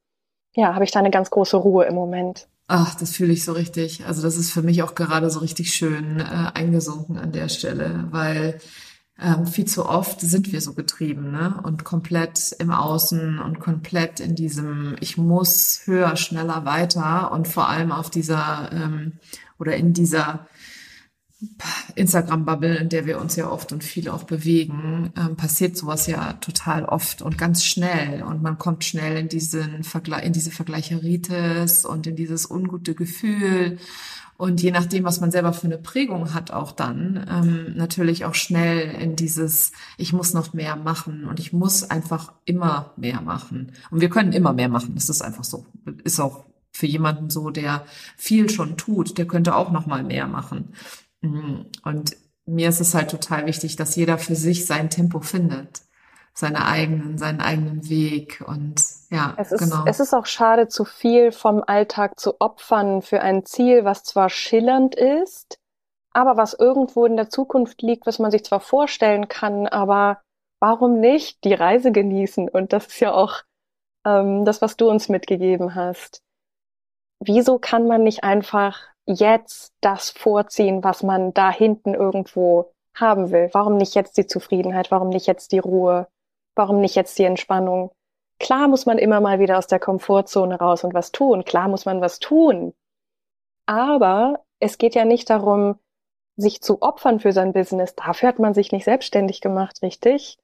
ja, 0.54 0.74
habe 0.74 0.84
ich 0.84 0.90
da 0.90 1.00
eine 1.00 1.10
ganz 1.10 1.28
große 1.28 1.58
Ruhe 1.58 1.84
im 1.84 1.94
Moment. 1.94 2.48
Ach, 2.68 2.94
das 2.94 3.12
fühle 3.12 3.32
ich 3.32 3.44
so 3.44 3.52
richtig. 3.52 4.04
Also 4.06 4.22
das 4.22 4.36
ist 4.36 4.50
für 4.50 4.62
mich 4.62 4.82
auch 4.82 4.94
gerade 4.94 5.30
so 5.30 5.40
richtig 5.40 5.74
schön 5.74 6.18
äh, 6.18 6.50
eingesunken 6.54 7.18
an 7.18 7.30
der 7.30 7.48
Stelle, 7.48 8.08
weil 8.10 8.58
ähm, 9.18 9.46
viel 9.46 9.64
zu 9.64 9.86
oft 9.86 10.20
sind 10.20 10.52
wir 10.52 10.60
so 10.60 10.74
getrieben 10.74 11.30
ne? 11.30 11.60
und 11.62 11.84
komplett 11.84 12.54
im 12.58 12.70
Außen 12.70 13.38
und 13.38 13.60
komplett 13.60 14.20
in 14.20 14.34
diesem 14.34 14.96
Ich 15.00 15.16
muss 15.16 15.82
höher, 15.84 16.16
schneller, 16.16 16.64
weiter 16.64 17.30
und 17.32 17.48
vor 17.48 17.68
allem 17.68 17.92
auf 17.92 18.10
dieser 18.10 18.70
ähm, 18.72 19.12
oder 19.58 19.76
in 19.76 19.92
dieser 19.94 20.46
Instagram-Bubble, 21.94 22.76
in 22.76 22.88
der 22.88 23.04
wir 23.04 23.20
uns 23.20 23.36
ja 23.36 23.50
oft 23.50 23.72
und 23.72 23.84
viel 23.84 24.08
auch 24.08 24.24
bewegen, 24.24 25.12
ähm, 25.16 25.36
passiert 25.36 25.76
sowas 25.76 26.06
ja 26.06 26.34
total 26.34 26.84
oft 26.86 27.20
und 27.20 27.36
ganz 27.36 27.64
schnell. 27.64 28.22
Und 28.22 28.42
man 28.42 28.58
kommt 28.58 28.84
schnell 28.84 29.18
in 29.18 29.28
diesen 29.28 29.84
Vergleich, 29.84 30.24
in 30.24 30.32
diese 30.32 30.50
Vergleicheritis 30.50 31.84
und 31.84 32.06
in 32.06 32.16
dieses 32.16 32.50
ungute 32.50 32.94
Gefühl. 32.94 33.78
Und 34.38 34.62
je 34.62 34.70
nachdem, 34.70 35.04
was 35.04 35.20
man 35.20 35.30
selber 35.30 35.52
für 35.52 35.66
eine 35.66 35.78
Prägung 35.78 36.34
hat, 36.34 36.50
auch 36.50 36.72
dann 36.72 37.26
ähm, 37.30 37.74
natürlich 37.76 38.26
auch 38.26 38.34
schnell 38.34 38.90
in 39.00 39.16
dieses, 39.16 39.72
ich 39.96 40.12
muss 40.12 40.34
noch 40.34 40.52
mehr 40.52 40.76
machen 40.76 41.26
und 41.26 41.40
ich 41.40 41.52
muss 41.54 41.90
einfach 41.90 42.32
immer 42.44 42.92
mehr 42.96 43.22
machen. 43.22 43.72
Und 43.90 44.00
wir 44.00 44.10
können 44.10 44.32
immer 44.32 44.52
mehr 44.52 44.68
machen. 44.68 44.94
Das 44.94 45.08
ist 45.08 45.22
einfach 45.22 45.44
so. 45.44 45.66
Ist 46.04 46.20
auch 46.20 46.44
für 46.70 46.86
jemanden 46.86 47.30
so, 47.30 47.48
der 47.48 47.86
viel 48.16 48.50
schon 48.50 48.76
tut, 48.76 49.16
der 49.16 49.26
könnte 49.26 49.54
auch 49.54 49.70
noch 49.70 49.86
mal 49.86 50.04
mehr 50.04 50.26
machen. 50.26 50.74
Mhm. 51.22 51.66
Und 51.84 52.16
mir 52.46 52.68
ist 52.68 52.80
es 52.80 52.94
halt 52.94 53.10
total 53.10 53.46
wichtig, 53.46 53.76
dass 53.76 53.96
jeder 53.96 54.18
für 54.18 54.36
sich 54.36 54.66
sein 54.66 54.90
Tempo 54.90 55.20
findet. 55.20 55.82
seine 56.38 56.66
eigenen, 56.66 57.16
seinen 57.16 57.40
eigenen 57.40 57.88
Weg 57.88 58.44
und 58.46 58.82
ja, 59.10 59.34
es 59.38 59.52
ist, 59.52 59.60
genau. 59.60 59.84
Es 59.86 60.00
ist 60.00 60.12
auch 60.12 60.26
schade, 60.26 60.68
zu 60.68 60.84
viel 60.84 61.32
vom 61.32 61.64
Alltag 61.66 62.20
zu 62.20 62.40
opfern 62.42 63.00
für 63.00 63.22
ein 63.22 63.46
Ziel, 63.46 63.86
was 63.86 64.04
zwar 64.04 64.28
schillernd 64.28 64.94
ist, 64.94 65.58
aber 66.12 66.36
was 66.36 66.52
irgendwo 66.52 67.06
in 67.06 67.16
der 67.16 67.30
Zukunft 67.30 67.80
liegt, 67.80 68.06
was 68.06 68.18
man 68.18 68.30
sich 68.30 68.44
zwar 68.44 68.60
vorstellen 68.60 69.28
kann, 69.28 69.66
aber 69.66 70.20
warum 70.60 71.00
nicht 71.00 71.42
die 71.44 71.54
Reise 71.54 71.90
genießen? 71.90 72.50
Und 72.50 72.74
das 72.74 72.88
ist 72.88 73.00
ja 73.00 73.12
auch 73.12 73.42
ähm, 74.04 74.44
das, 74.44 74.60
was 74.60 74.76
du 74.76 74.90
uns 74.90 75.08
mitgegeben 75.08 75.74
hast. 75.74 76.20
Wieso 77.18 77.58
kann 77.58 77.86
man 77.86 78.02
nicht 78.02 78.24
einfach 78.24 78.78
jetzt 79.06 79.72
das 79.80 80.10
vorziehen, 80.10 80.84
was 80.84 81.02
man 81.02 81.32
da 81.32 81.50
hinten 81.50 81.94
irgendwo 81.94 82.72
haben 82.94 83.30
will? 83.30 83.48
Warum 83.52 83.76
nicht 83.76 83.94
jetzt 83.94 84.16
die 84.16 84.26
Zufriedenheit? 84.26 84.90
Warum 84.90 85.08
nicht 85.08 85.26
jetzt 85.26 85.52
die 85.52 85.58
Ruhe? 85.58 86.08
Warum 86.54 86.80
nicht 86.80 86.94
jetzt 86.94 87.18
die 87.18 87.24
Entspannung? 87.24 87.90
Klar 88.38 88.68
muss 88.68 88.84
man 88.84 88.98
immer 88.98 89.20
mal 89.20 89.38
wieder 89.38 89.58
aus 89.58 89.66
der 89.66 89.78
Komfortzone 89.78 90.58
raus 90.58 90.84
und 90.84 90.94
was 90.94 91.12
tun. 91.12 91.44
Klar 91.44 91.68
muss 91.68 91.84
man 91.86 92.00
was 92.00 92.18
tun. 92.18 92.74
Aber 93.66 94.40
es 94.60 94.78
geht 94.78 94.94
ja 94.94 95.04
nicht 95.04 95.30
darum, 95.30 95.78
sich 96.36 96.60
zu 96.60 96.82
opfern 96.82 97.20
für 97.20 97.32
sein 97.32 97.52
Business. 97.52 97.94
Dafür 97.94 98.28
hat 98.28 98.38
man 98.38 98.54
sich 98.54 98.72
nicht 98.72 98.84
selbstständig 98.84 99.40
gemacht, 99.40 99.80
richtig? 99.82 100.38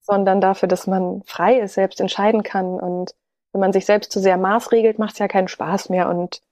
Sondern 0.00 0.40
dafür, 0.40 0.68
dass 0.68 0.86
man 0.86 1.22
frei 1.24 1.60
ist, 1.60 1.74
selbst 1.74 2.00
entscheiden 2.00 2.42
kann. 2.42 2.80
Und 2.80 3.14
wenn 3.52 3.60
man 3.60 3.72
sich 3.72 3.86
selbst 3.86 4.10
zu 4.10 4.20
sehr 4.20 4.36
maßregelt, 4.36 4.98
macht 4.98 5.12
es 5.12 5.18
ja 5.18 5.28
keinen 5.28 5.48
Spaß 5.48 5.90
mehr. 5.90 6.08
Und 6.08 6.42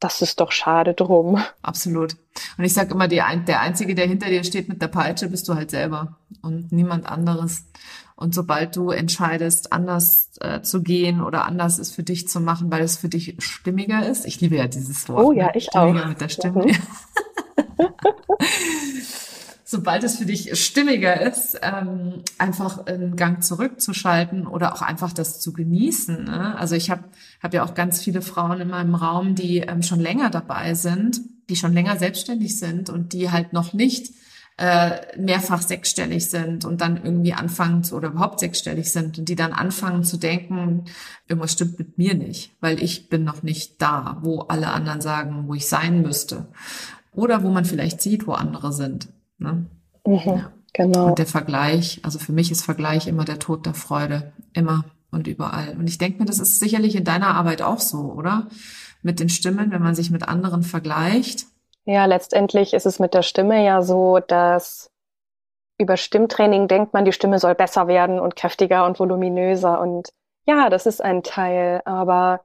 das 0.00 0.22
ist 0.22 0.40
doch 0.40 0.50
schade 0.50 0.94
drum. 0.94 1.40
Absolut. 1.62 2.16
Und 2.56 2.64
ich 2.64 2.72
sage 2.72 2.94
immer, 2.94 3.06
die, 3.06 3.22
der 3.46 3.60
Einzige, 3.60 3.94
der 3.94 4.06
hinter 4.06 4.28
dir 4.28 4.42
steht 4.44 4.68
mit 4.68 4.80
der 4.80 4.88
Peitsche, 4.88 5.28
bist 5.28 5.46
du 5.48 5.54
halt 5.54 5.70
selber 5.70 6.16
und 6.42 6.72
niemand 6.72 7.06
anderes. 7.06 7.64
Und 8.16 8.34
sobald 8.34 8.76
du 8.76 8.90
entscheidest, 8.90 9.72
anders 9.72 10.30
äh, 10.40 10.62
zu 10.62 10.82
gehen 10.82 11.22
oder 11.22 11.44
anders 11.44 11.78
ist 11.78 11.94
für 11.94 12.02
dich 12.02 12.28
zu 12.28 12.40
machen, 12.40 12.70
weil 12.70 12.82
es 12.82 12.96
für 12.96 13.08
dich 13.08 13.36
stimmiger 13.38 14.06
ist. 14.06 14.26
Ich 14.26 14.40
liebe 14.40 14.56
ja 14.56 14.66
dieses 14.66 15.08
Wort. 15.08 15.24
Oh 15.24 15.32
ja, 15.32 15.46
ne? 15.46 15.52
ich 15.54 15.64
stimmiger 15.64 16.04
auch. 16.04 16.08
mit 16.08 16.20
der 16.20 16.28
Stimme. 16.28 16.66
Mhm. 16.66 16.76
sobald 19.70 20.02
es 20.02 20.16
für 20.16 20.26
dich 20.26 20.60
stimmiger 20.60 21.20
ist, 21.20 21.60
ähm, 21.62 22.24
einfach 22.38 22.86
einen 22.86 23.14
Gang 23.14 23.40
zurückzuschalten 23.44 24.48
oder 24.48 24.74
auch 24.74 24.82
einfach 24.82 25.12
das 25.12 25.38
zu 25.38 25.52
genießen. 25.52 26.24
Ne? 26.24 26.58
Also 26.58 26.74
ich 26.74 26.90
habe 26.90 27.04
hab 27.40 27.54
ja 27.54 27.62
auch 27.62 27.74
ganz 27.74 28.02
viele 28.02 28.20
Frauen 28.20 28.60
in 28.60 28.68
meinem 28.70 28.96
Raum, 28.96 29.36
die 29.36 29.58
ähm, 29.58 29.84
schon 29.84 30.00
länger 30.00 30.28
dabei 30.28 30.74
sind, 30.74 31.20
die 31.48 31.54
schon 31.54 31.72
länger 31.72 31.96
selbstständig 31.98 32.58
sind 32.58 32.90
und 32.90 33.12
die 33.12 33.30
halt 33.30 33.52
noch 33.52 33.72
nicht 33.72 34.12
äh, 34.56 35.16
mehrfach 35.16 35.62
sechsstellig 35.62 36.28
sind 36.28 36.64
und 36.64 36.80
dann 36.80 36.96
irgendwie 36.96 37.34
anfangen 37.34 37.84
zu, 37.84 37.94
oder 37.94 38.08
überhaupt 38.08 38.40
sechsstellig 38.40 38.90
sind 38.90 39.20
und 39.20 39.28
die 39.28 39.36
dann 39.36 39.52
anfangen 39.52 40.02
zu 40.02 40.16
denken, 40.16 40.86
irgendwas 41.28 41.52
stimmt 41.52 41.78
mit 41.78 41.96
mir 41.96 42.14
nicht, 42.14 42.56
weil 42.60 42.82
ich 42.82 43.08
bin 43.08 43.22
noch 43.22 43.44
nicht 43.44 43.80
da, 43.80 44.18
wo 44.22 44.40
alle 44.40 44.72
anderen 44.72 45.00
sagen, 45.00 45.44
wo 45.46 45.54
ich 45.54 45.68
sein 45.68 46.02
müsste. 46.02 46.48
Oder 47.12 47.44
wo 47.44 47.50
man 47.50 47.64
vielleicht 47.64 48.02
sieht, 48.02 48.26
wo 48.26 48.32
andere 48.32 48.72
sind. 48.72 49.08
Ne? 49.40 49.66
Mhm, 50.06 50.20
ja. 50.24 50.52
Genau. 50.72 51.08
Und 51.08 51.18
der 51.18 51.26
Vergleich, 51.26 52.00
also 52.04 52.18
für 52.18 52.32
mich 52.32 52.52
ist 52.52 52.64
Vergleich 52.64 53.08
immer 53.08 53.24
der 53.24 53.40
Tod 53.40 53.66
der 53.66 53.74
Freude. 53.74 54.32
Immer 54.52 54.84
und 55.10 55.26
überall. 55.26 55.76
Und 55.76 55.88
ich 55.88 55.98
denke 55.98 56.20
mir, 56.20 56.24
das 56.26 56.38
ist 56.38 56.60
sicherlich 56.60 56.94
in 56.94 57.04
deiner 57.04 57.34
Arbeit 57.34 57.62
auch 57.62 57.80
so, 57.80 58.12
oder? 58.12 58.46
Mit 59.02 59.20
den 59.20 59.28
Stimmen, 59.28 59.70
wenn 59.72 59.82
man 59.82 59.94
sich 59.94 60.10
mit 60.10 60.28
anderen 60.28 60.62
vergleicht. 60.62 61.46
Ja, 61.84 62.04
letztendlich 62.04 62.74
ist 62.74 62.86
es 62.86 62.98
mit 62.98 63.14
der 63.14 63.22
Stimme 63.22 63.64
ja 63.64 63.82
so, 63.82 64.20
dass 64.20 64.90
über 65.78 65.96
Stimmtraining 65.96 66.68
denkt 66.68 66.92
man, 66.92 67.04
die 67.04 67.12
Stimme 67.12 67.38
soll 67.38 67.54
besser 67.54 67.88
werden 67.88 68.20
und 68.20 68.36
kräftiger 68.36 68.84
und 68.84 69.00
voluminöser. 69.00 69.80
Und 69.80 70.10
ja, 70.46 70.68
das 70.68 70.86
ist 70.86 71.02
ein 71.02 71.22
Teil. 71.22 71.80
Aber 71.86 72.44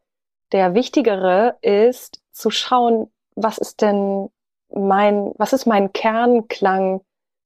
der 0.52 0.74
wichtigere 0.74 1.58
ist 1.62 2.22
zu 2.32 2.50
schauen, 2.50 3.12
was 3.36 3.58
ist 3.58 3.82
denn 3.82 4.30
mein, 4.70 5.34
was 5.38 5.54
ist 5.54 5.66
mein 5.66 5.94
Kernklang? 5.94 7.02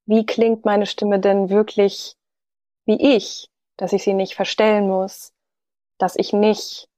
Wie 0.06 0.26
klingt 0.26 0.64
meine 0.64 0.86
Stimme 0.86 1.20
denn 1.20 1.50
wirklich 1.50 2.16
wie 2.86 3.16
ich? 3.16 3.48
Dass 3.76 3.92
ich 3.92 4.02
sie 4.02 4.14
nicht 4.14 4.34
verstellen 4.34 4.88
muss, 4.88 5.32
dass 5.98 6.16
ich 6.16 6.32
nicht 6.32 6.88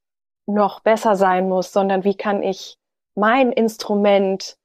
noch 0.47 0.81
besser 0.81 1.17
sein 1.17 1.49
muss, 1.49 1.73
sondern 1.73 2.05
wie 2.05 2.17
kann 2.17 2.43
ich 2.43 2.77
mein 3.15 3.53
Instrument 3.53 4.57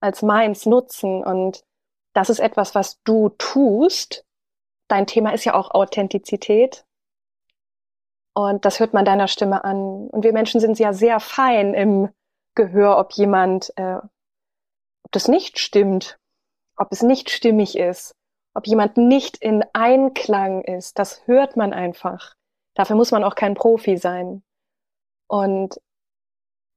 als 0.00 0.22
meins 0.22 0.66
nutzen? 0.66 1.24
Und 1.24 1.64
das 2.12 2.30
ist 2.30 2.40
etwas, 2.40 2.74
was 2.74 3.00
du 3.04 3.30
tust. 3.30 4.24
Dein 4.88 5.06
Thema 5.06 5.32
ist 5.32 5.44
ja 5.44 5.54
auch 5.54 5.70
Authentizität. 5.70 6.84
Und 8.34 8.66
das 8.66 8.80
hört 8.80 8.92
man 8.92 9.06
deiner 9.06 9.28
Stimme 9.28 9.64
an. 9.64 10.08
Und 10.08 10.22
wir 10.22 10.32
Menschen 10.32 10.60
sind 10.60 10.78
ja 10.78 10.92
sehr 10.92 11.20
fein 11.20 11.72
im 11.72 12.10
Gehör, 12.54 12.98
ob 12.98 13.12
jemand 13.12 13.72
äh, 13.76 13.98
ob 15.06 15.12
das 15.12 15.28
nicht 15.28 15.60
stimmt, 15.60 16.18
ob 16.76 16.88
es 16.90 17.00
nicht 17.00 17.30
stimmig 17.30 17.78
ist, 17.78 18.16
ob 18.54 18.66
jemand 18.66 18.96
nicht 18.96 19.36
in 19.36 19.64
Einklang 19.72 20.62
ist, 20.62 20.98
das 20.98 21.24
hört 21.28 21.56
man 21.56 21.72
einfach. 21.72 22.34
Dafür 22.74 22.96
muss 22.96 23.12
man 23.12 23.22
auch 23.22 23.36
kein 23.36 23.54
Profi 23.54 23.98
sein. 23.98 24.42
Und 25.28 25.80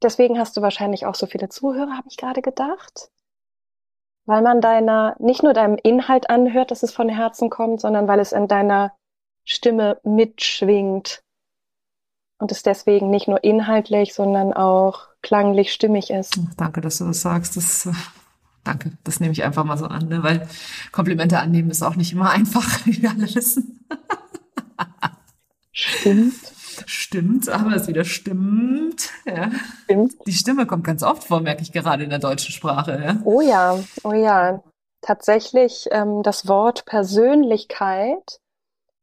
deswegen 0.04 0.38
hast 0.38 0.56
du 0.56 0.62
wahrscheinlich 0.62 1.08
auch 1.08 1.16
so 1.16 1.26
viele 1.26 1.50
Zuhörer, 1.50 1.98
habe 1.98 2.08
ich 2.08 2.18
gerade 2.18 2.44
gedacht. 2.44 3.10
Weil 4.26 4.44
man 4.44 4.62
deiner, 4.62 5.16
nicht 5.18 5.42
nur 5.42 5.54
deinem 5.54 5.80
Inhalt 5.82 6.30
anhört, 6.30 6.70
dass 6.70 6.84
es 6.84 6.94
von 6.94 7.10
Herzen 7.10 7.50
kommt, 7.50 7.82
sondern 7.82 8.08
weil 8.08 8.20
es 8.20 8.32
in 8.32 8.48
deiner 8.48 8.94
Stimme 9.44 10.00
mitschwingt. 10.04 11.24
Und 12.38 12.52
es 12.52 12.62
deswegen 12.62 13.10
nicht 13.10 13.28
nur 13.28 13.44
inhaltlich, 13.44 14.14
sondern 14.14 14.54
auch 14.54 15.08
klanglich 15.24 15.74
stimmig 15.74 16.12
ist. 16.12 16.40
Danke, 16.58 16.80
dass 16.80 17.00
du 17.00 17.06
das 17.06 17.22
sagst. 17.22 17.58
Das 17.58 17.88
äh, 17.88 17.92
Danke, 18.70 18.92
das 19.04 19.20
nehme 19.20 19.32
ich 19.32 19.44
einfach 19.44 19.64
mal 19.64 19.80
so 19.80 19.88
an, 19.88 20.10
ne? 20.10 20.22
weil 20.22 20.48
Komplimente 20.92 21.40
annehmen 21.40 21.72
ist 21.72 21.82
auch 21.82 21.96
nicht 21.96 22.14
immer 22.14 22.30
einfach, 22.30 22.86
wie 22.86 23.02
wir 23.02 23.10
alle 23.10 23.34
wissen. 23.34 23.84
Stimmt. 25.72 26.36
Stimmt, 26.86 27.50
aber 27.50 27.76
es 27.76 27.88
wieder 27.88 28.04
stimmt. 28.06 29.10
Ja. 29.26 29.50
Stimmt. 29.86 30.14
Die 30.28 30.34
Stimme 30.34 30.68
kommt 30.68 30.84
ganz 30.84 31.02
oft 31.02 31.24
vor, 31.24 31.42
merke 31.42 31.64
ich 31.64 31.72
gerade 31.72 32.04
in 32.04 32.12
der 32.12 32.20
deutschen 32.20 32.52
Sprache. 32.52 33.02
Ja? 33.04 33.18
Oh 33.24 33.42
ja, 33.42 33.80
oh 34.04 34.14
ja. 34.14 34.62
Tatsächlich, 35.02 35.88
ähm, 35.90 36.22
das 36.22 36.48
Wort 36.48 36.86
Persönlichkeit 36.86 38.40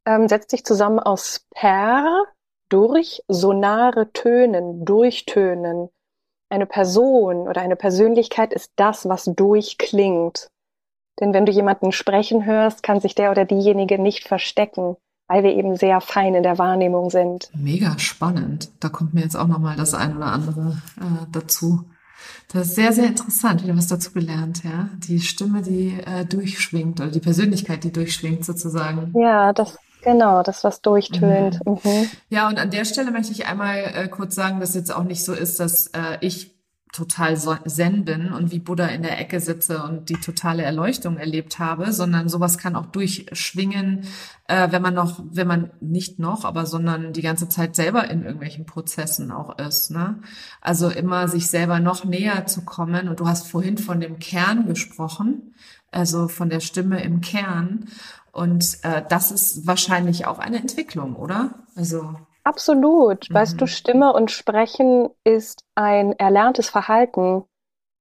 ähm, 0.04 0.28
setzt 0.28 0.50
sich 0.50 0.64
zusammen 0.64 1.00
aus 1.00 1.44
per, 1.50 2.22
durch, 2.68 3.20
sonare 3.26 4.12
Tönen, 4.12 4.84
durchtönen 4.84 5.88
eine 6.48 6.66
Person 6.66 7.48
oder 7.48 7.60
eine 7.60 7.76
Persönlichkeit 7.76 8.52
ist 8.52 8.72
das, 8.76 9.08
was 9.08 9.24
durchklingt. 9.24 10.50
Denn 11.20 11.32
wenn 11.32 11.46
du 11.46 11.52
jemanden 11.52 11.92
sprechen 11.92 12.44
hörst, 12.44 12.82
kann 12.82 13.00
sich 13.00 13.14
der 13.14 13.30
oder 13.30 13.44
diejenige 13.44 13.98
nicht 13.98 14.28
verstecken, 14.28 14.96
weil 15.28 15.42
wir 15.42 15.54
eben 15.54 15.76
sehr 15.76 16.00
fein 16.00 16.34
in 16.34 16.42
der 16.42 16.58
Wahrnehmung 16.58 17.10
sind. 17.10 17.50
Mega 17.54 17.98
spannend. 17.98 18.70
Da 18.80 18.88
kommt 18.88 19.14
mir 19.14 19.22
jetzt 19.22 19.36
auch 19.36 19.48
noch 19.48 19.58
mal 19.58 19.76
das 19.76 19.94
ein 19.94 20.16
oder 20.16 20.26
andere 20.26 20.82
äh, 20.98 21.26
dazu. 21.32 21.84
Das 22.52 22.68
ist 22.68 22.74
sehr, 22.76 22.92
sehr 22.92 23.06
interessant. 23.06 23.62
Wieder 23.62 23.76
was 23.76 23.88
dazu 23.88 24.12
gelernt, 24.12 24.62
ja. 24.64 24.88
Die 24.98 25.20
Stimme, 25.20 25.62
die 25.62 26.00
äh, 26.06 26.24
durchschwingt 26.24 27.00
oder 27.00 27.10
die 27.10 27.20
Persönlichkeit, 27.20 27.84
die 27.84 27.92
durchschwingt 27.92 28.44
sozusagen. 28.44 29.12
Ja, 29.18 29.52
das 29.52 29.78
Genau, 30.02 30.42
das, 30.42 30.62
was 30.62 30.82
durchtönt. 30.82 31.58
Mhm. 31.66 31.78
Mhm. 31.82 32.08
Ja, 32.28 32.48
und 32.48 32.58
an 32.58 32.70
der 32.70 32.84
Stelle 32.84 33.10
möchte 33.10 33.32
ich 33.32 33.46
einmal 33.46 33.78
äh, 33.78 34.08
kurz 34.08 34.34
sagen, 34.34 34.60
dass 34.60 34.74
jetzt 34.74 34.94
auch 34.94 35.04
nicht 35.04 35.24
so 35.24 35.32
ist, 35.32 35.58
dass 35.58 35.88
äh, 35.88 36.18
ich 36.20 36.56
total 36.96 37.36
zen 37.36 38.04
bin 38.04 38.32
und 38.32 38.52
wie 38.52 38.58
Buddha 38.58 38.86
in 38.86 39.02
der 39.02 39.20
Ecke 39.20 39.38
sitze 39.40 39.82
und 39.82 40.08
die 40.08 40.18
totale 40.18 40.62
Erleuchtung 40.62 41.18
erlebt 41.18 41.58
habe, 41.58 41.92
sondern 41.92 42.28
sowas 42.28 42.56
kann 42.56 42.74
auch 42.74 42.86
durchschwingen, 42.86 44.06
äh, 44.48 44.68
wenn 44.70 44.80
man 44.80 44.94
noch, 44.94 45.22
wenn 45.30 45.46
man 45.46 45.70
nicht 45.80 46.18
noch, 46.18 46.46
aber 46.46 46.64
sondern 46.64 47.12
die 47.12 47.22
ganze 47.22 47.48
Zeit 47.48 47.76
selber 47.76 48.08
in 48.08 48.22
irgendwelchen 48.22 48.64
Prozessen 48.64 49.30
auch 49.30 49.58
ist. 49.58 49.90
Ne? 49.90 50.20
Also 50.62 50.88
immer 50.88 51.28
sich 51.28 51.48
selber 51.48 51.80
noch 51.80 52.04
näher 52.04 52.46
zu 52.46 52.64
kommen. 52.64 53.08
Und 53.08 53.20
du 53.20 53.28
hast 53.28 53.46
vorhin 53.46 53.76
von 53.76 54.00
dem 54.00 54.18
Kern 54.18 54.66
gesprochen, 54.66 55.54
also 55.90 56.28
von 56.28 56.48
der 56.48 56.60
Stimme 56.60 57.02
im 57.02 57.20
Kern. 57.20 57.86
Und 58.36 58.78
äh, 58.82 59.02
das 59.08 59.30
ist 59.30 59.66
wahrscheinlich 59.66 60.26
auch 60.26 60.38
eine 60.38 60.58
Entwicklung, 60.58 61.16
oder? 61.16 61.54
Also 61.74 62.14
Absolut. 62.44 63.30
Mhm. 63.30 63.34
Weißt 63.34 63.60
du, 63.60 63.66
Stimme 63.66 64.12
und 64.12 64.30
Sprechen 64.30 65.08
ist 65.24 65.64
ein 65.74 66.12
erlerntes 66.12 66.68
Verhalten 66.68 67.44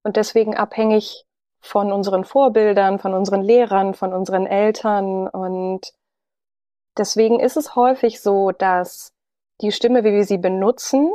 und 0.03 0.17
deswegen 0.17 0.55
abhängig 0.55 1.25
von 1.61 1.91
unseren 1.91 2.25
Vorbildern, 2.25 2.99
von 2.99 3.13
unseren 3.13 3.41
Lehrern, 3.41 3.93
von 3.93 4.13
unseren 4.13 4.45
Eltern. 4.45 5.27
Und 5.29 5.93
deswegen 6.97 7.39
ist 7.39 7.57
es 7.57 7.75
häufig 7.75 8.21
so, 8.21 8.51
dass 8.51 9.13
die 9.61 9.71
Stimme, 9.71 10.03
wie 10.03 10.13
wir 10.13 10.25
sie 10.25 10.37
benutzen, 10.37 11.09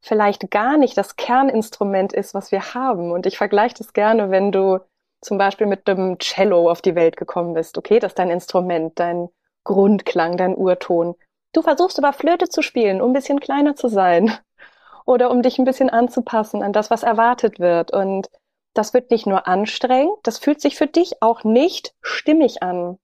vielleicht 0.00 0.50
gar 0.50 0.76
nicht 0.76 0.96
das 0.96 1.16
Kerninstrument 1.16 2.12
ist, 2.12 2.34
was 2.34 2.52
wir 2.52 2.74
haben. 2.74 3.10
Und 3.10 3.26
ich 3.26 3.38
vergleiche 3.38 3.76
das 3.78 3.94
gerne, 3.94 4.30
wenn 4.30 4.52
du 4.52 4.80
zum 5.20 5.38
Beispiel 5.38 5.66
mit 5.66 5.88
dem 5.88 6.18
Cello 6.18 6.70
auf 6.70 6.82
die 6.82 6.94
Welt 6.94 7.16
gekommen 7.16 7.54
bist. 7.54 7.78
Okay, 7.78 7.98
das 7.98 8.12
ist 8.12 8.18
dein 8.18 8.30
Instrument, 8.30 8.98
dein 8.98 9.28
Grundklang, 9.64 10.36
dein 10.36 10.54
Urton. 10.54 11.14
Du 11.52 11.62
versuchst 11.62 11.98
aber 11.98 12.12
Flöte 12.12 12.48
zu 12.48 12.62
spielen, 12.62 13.00
um 13.00 13.10
ein 13.10 13.14
bisschen 13.14 13.40
kleiner 13.40 13.76
zu 13.76 13.88
sein 13.88 14.32
oder 15.06 15.30
um 15.30 15.42
dich 15.42 15.58
ein 15.58 15.64
bisschen 15.64 15.90
anzupassen 15.90 16.62
an 16.62 16.72
das, 16.72 16.90
was 16.90 17.02
erwartet 17.02 17.58
wird. 17.58 17.92
Und 17.92 18.28
das 18.74 18.92
wird 18.92 19.10
nicht 19.10 19.26
nur 19.26 19.48
anstrengend, 19.48 20.18
das 20.22 20.38
fühlt 20.38 20.60
sich 20.60 20.76
für 20.76 20.86
dich 20.86 21.22
auch 21.22 21.44
nicht 21.44 21.94
stimmig 22.02 22.62
an. 22.62 22.98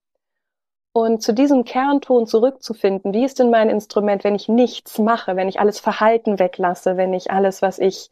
Und 0.92 1.22
zu 1.22 1.33
diesem 1.33 1.64
Kernton 1.64 2.27
zurückzufinden, 2.27 3.14
wie 3.14 3.25
ist 3.25 3.38
denn 3.38 3.48
mein 3.48 3.70
Instrument, 3.70 4.25
wenn 4.25 4.35
ich 4.35 4.48
nichts 4.48 4.98
mache, 4.98 5.37
wenn 5.37 5.48
ich 5.48 5.59
alles 5.59 5.81
Verhalten 5.81 6.38
weglasse, 6.38 6.98
wenn 6.98 7.14
ich 7.14 7.31
alles, 7.31 7.62
was 7.62 7.79
ich 7.79 8.11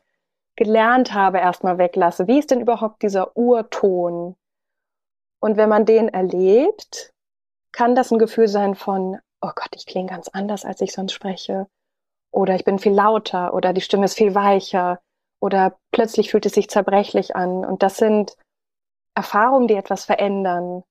gelernt 0.60 1.14
habe, 1.14 1.38
erstmal 1.38 1.78
weglasse. 1.78 2.26
Wie 2.26 2.38
ist 2.38 2.50
denn 2.50 2.60
überhaupt 2.60 3.02
dieser 3.02 3.34
Urton? 3.34 4.36
Und 5.40 5.56
wenn 5.56 5.70
man 5.70 5.86
den 5.86 6.10
erlebt, 6.10 7.14
kann 7.72 7.94
das 7.94 8.12
ein 8.12 8.18
Gefühl 8.18 8.46
sein 8.46 8.74
von, 8.74 9.18
oh 9.40 9.52
Gott, 9.54 9.70
ich 9.74 9.86
klinge 9.86 10.10
ganz 10.10 10.28
anders, 10.28 10.66
als 10.66 10.82
ich 10.82 10.92
sonst 10.92 11.14
spreche. 11.14 11.66
Oder 12.30 12.56
ich 12.56 12.64
bin 12.64 12.78
viel 12.78 12.92
lauter 12.92 13.54
oder 13.54 13.72
die 13.72 13.80
Stimme 13.80 14.04
ist 14.04 14.18
viel 14.18 14.34
weicher 14.34 15.00
oder 15.40 15.78
plötzlich 15.92 16.30
fühlt 16.30 16.44
es 16.44 16.52
sich 16.52 16.68
zerbrechlich 16.68 17.34
an. 17.34 17.64
Und 17.64 17.82
das 17.82 17.96
sind 17.96 18.36
Erfahrungen, 19.14 19.66
die 19.66 19.76
etwas 19.76 20.04
verändern. 20.04 20.82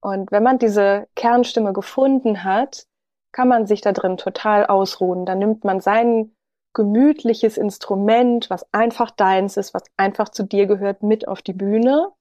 Und 0.00 0.32
wenn 0.32 0.42
man 0.42 0.58
diese 0.58 1.06
Kernstimme 1.14 1.72
gefunden 1.72 2.42
hat, 2.42 2.84
kann 3.30 3.46
man 3.46 3.68
sich 3.68 3.80
da 3.80 3.92
drin 3.92 4.16
total 4.16 4.66
ausruhen. 4.66 5.24
Dann 5.24 5.38
nimmt 5.38 5.62
man 5.62 5.80
sein 5.80 6.34
gemütliches 6.74 7.56
Instrument, 7.56 8.50
was 8.50 8.66
einfach 8.72 9.10
deins 9.10 9.56
ist, 9.56 9.74
was 9.74 9.84
einfach 9.96 10.28
zu 10.28 10.44
dir 10.44 10.66
gehört, 10.66 11.02
mit 11.02 11.26
auf 11.26 11.42
die 11.42 11.52
Bühne 11.52 12.12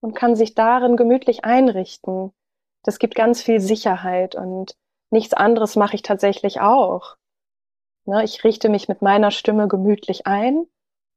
und 0.00 0.14
kann 0.14 0.36
sich 0.36 0.54
darin 0.54 0.96
gemütlich 0.96 1.44
einrichten. 1.44 2.32
Das 2.84 2.98
gibt 2.98 3.14
ganz 3.14 3.42
viel 3.42 3.60
Sicherheit 3.60 4.34
und 4.34 4.76
nichts 5.10 5.34
anderes 5.34 5.76
mache 5.76 5.96
ich 5.96 6.02
tatsächlich 6.02 6.60
auch. 6.60 7.16
Ne, 8.06 8.24
ich 8.24 8.44
richte 8.44 8.68
mich 8.68 8.88
mit 8.88 9.02
meiner 9.02 9.30
Stimme 9.30 9.68
gemütlich 9.68 10.26
ein 10.26 10.66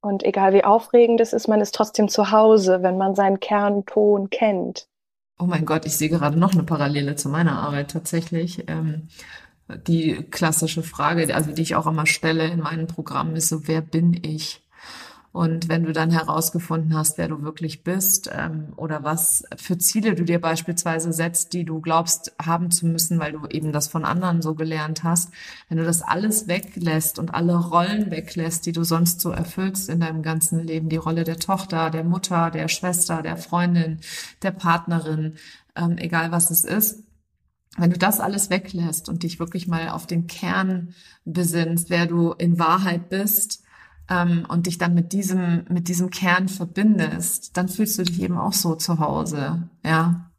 und 0.02 0.24
egal 0.24 0.54
wie 0.54 0.64
aufregend 0.64 1.22
es 1.22 1.34
ist, 1.34 1.48
man 1.48 1.62
ist 1.62 1.76
trotzdem 1.76 2.10
zu 2.10 2.32
Hause, 2.32 2.82
wenn 2.82 2.98
man 2.98 3.16
seinen 3.16 3.40
Kernton 3.40 4.30
kennt. 4.30 4.88
Oh 5.40 5.46
mein 5.46 5.66
Gott, 5.66 5.86
ich 5.86 5.98
sehe 5.98 6.10
gerade 6.10 6.38
noch 6.38 6.54
eine 6.54 6.64
Parallele 6.64 7.16
zu 7.16 7.30
meiner 7.30 7.60
Arbeit 7.60 7.92
tatsächlich. 7.92 8.68
Ähm, 8.68 9.08
die 9.78 10.24
klassische 10.30 10.84
Frage, 10.84 11.34
also 11.34 11.52
die 11.52 11.62
ich 11.62 11.76
auch 11.76 11.88
immer 11.88 12.06
stelle 12.06 12.48
in 12.48 12.60
meinen 12.60 12.88
Programmen, 12.88 13.36
ist 13.36 13.50
so, 13.50 13.68
wer 13.68 13.82
bin 13.82 14.20
ich? 14.24 14.62
Und 15.34 15.70
wenn 15.70 15.84
du 15.84 15.94
dann 15.94 16.12
herausgefunden 16.12 16.96
hast, 16.96 17.18
wer 17.18 17.30
du 17.30 17.42
wirklich 17.42 17.86
bist 17.86 18.30
ähm, 18.34 18.74
oder 18.76 19.06
was 19.06 19.46
für 19.56 19.78
Ziele 19.78 20.14
du 20.14 20.26
dir 20.26 20.42
beispielsweise 20.42 21.14
setzt, 21.14 21.54
die 21.54 21.64
du 21.64 21.80
glaubst 21.80 22.34
haben 22.42 22.70
zu 22.70 22.86
müssen, 22.86 23.18
weil 23.18 23.32
du 23.32 23.48
eben 23.48 23.72
das 23.72 23.88
von 23.88 24.04
anderen 24.04 24.42
so 24.42 24.56
gelernt 24.56 25.06
hast, 25.06 25.32
wenn 25.70 25.78
du 25.78 25.86
das 25.86 26.02
alles 26.02 26.50
weglässt 26.50 27.18
und 27.18 27.34
alle 27.34 27.56
Rollen 27.56 28.12
weglässt, 28.12 28.66
die 28.66 28.74
du 28.74 28.84
sonst 28.84 29.22
so 29.22 29.32
erfüllst 29.32 29.88
in 29.88 30.02
deinem 30.02 30.22
ganzen 30.22 30.68
Leben, 30.68 30.90
die 30.90 30.98
Rolle 30.98 31.24
der 31.24 31.38
Tochter, 31.38 31.92
der 31.92 32.04
Mutter, 32.04 32.52
der 32.52 32.68
Schwester, 32.68 33.22
der 33.22 33.38
Freundin, 33.38 34.02
der 34.42 34.52
Partnerin, 34.52 35.36
ähm, 35.78 35.98
egal 35.98 36.34
was 36.34 36.52
es 36.52 36.66
ist, 36.66 37.04
wenn 37.78 37.92
du 37.92 37.98
das 37.98 38.20
alles 38.20 38.50
weglässt 38.50 39.10
und 39.10 39.24
dich 39.24 39.40
wirklich 39.40 39.68
mal 39.68 39.90
auf 39.90 40.06
den 40.06 40.28
Kern 40.28 40.94
besinnst, 41.26 41.90
wer 41.90 42.06
du 42.06 42.32
in 42.34 42.60
Wahrheit 42.60 43.10
bist, 43.10 43.64
ähm, 44.12 44.46
und 44.50 44.68
dich 44.68 44.78
dann 44.78 44.94
mit 44.94 45.14
diesem, 45.14 45.66
mit 45.70 45.88
diesem 45.88 46.10
Kern 46.10 46.50
verbindest, 46.50 47.56
dann 47.56 47.70
fühlst 47.70 47.98
du 47.98 48.04
dich 48.04 48.22
eben 48.22 48.38
auch 48.38 48.54
so 48.54 48.76
zu 48.76 49.00
Hause. 49.00 49.70
Ja. 49.86 50.30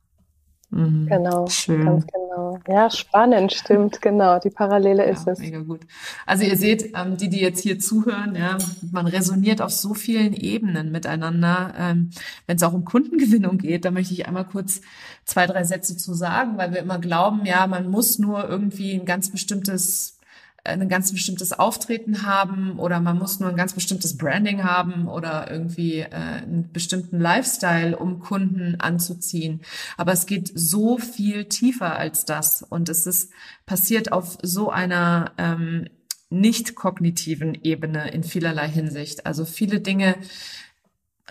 Mhm. 0.71 1.07
Genau. 1.07 1.47
Schön. 1.47 1.87
Ganz 1.87 2.07
genau. 2.07 2.22
Ja, 2.69 2.91
spannend, 2.91 3.53
stimmt, 3.53 4.03
genau. 4.03 4.39
Die 4.39 4.51
Parallele 4.51 5.05
ist 5.05 5.27
ja, 5.27 5.33
es. 5.33 5.39
Mega 5.39 5.61
gut. 5.61 5.81
Also 6.27 6.45
ihr 6.45 6.57
seht, 6.57 6.93
ähm, 6.97 7.17
die, 7.17 7.29
die 7.29 7.41
jetzt 7.41 7.61
hier 7.63 7.79
zuhören, 7.79 8.35
ja, 8.35 8.59
man 8.91 9.07
resoniert 9.07 9.61
auf 9.61 9.71
so 9.71 9.95
vielen 9.95 10.35
Ebenen 10.35 10.93
miteinander. 10.93 11.75
Ähm, 11.79 12.11
Wenn 12.47 12.57
es 12.57 12.63
auch 12.63 12.73
um 12.73 12.85
Kundengewinnung 12.85 13.59
geht, 13.59 13.85
da 13.85 13.91
möchte 13.91 14.15
ich 14.15 14.27
einmal 14.27 14.45
kurz 14.45 14.81
zwei, 15.25 15.47
drei 15.47 15.65
Sätze 15.65 15.97
zu 15.97 16.15
sagen, 16.15 16.59
weil 16.59 16.73
wir 16.73 16.81
immer 16.81 16.99
glauben, 16.99 17.45
ja, 17.45 17.67
man 17.67 17.91
muss 17.91 18.19
nur 18.19 18.49
irgendwie 18.49 18.95
ein 18.95 19.05
ganz 19.05 19.31
bestimmtes 19.31 20.19
ein 20.65 20.89
ganz 20.89 21.11
bestimmtes 21.13 21.53
Auftreten 21.53 22.25
haben 22.25 22.79
oder 22.79 23.01
man 23.01 23.19
muss 23.19 23.41
nur 23.41 23.49
ein 23.49 23.57
ganz 23.57 23.73
bestimmtes 23.73 24.17
Branding 24.17 24.63
haben 24.63 25.09
oder 25.09 25.51
irgendwie 25.51 26.01
äh, 26.01 26.11
einen 26.11 26.71
bestimmten 26.73 27.19
Lifestyle, 27.19 27.97
um 27.97 28.21
Kunden 28.21 28.77
anzuziehen. 28.81 29.63
Aber 29.97 30.13
es 30.13 30.27
geht 30.27 30.53
so 30.55 30.99
viel 30.99 31.47
tiefer 31.47 31.97
als 31.97 32.25
das 32.25 32.63
und 32.63 32.89
es 32.89 33.07
ist 33.07 33.33
passiert 33.67 34.13
auf 34.13 34.39
so 34.43 34.71
einer 34.71 35.33
ähm, 35.37 35.89
nicht 36.31 36.77
kognitiven 36.77 37.55
Ebene 37.63 38.11
in 38.11 38.23
vielerlei 38.23 38.69
Hinsicht. 38.69 39.27
Also 39.27 39.45
viele 39.45 39.81
Dinge 39.81 40.15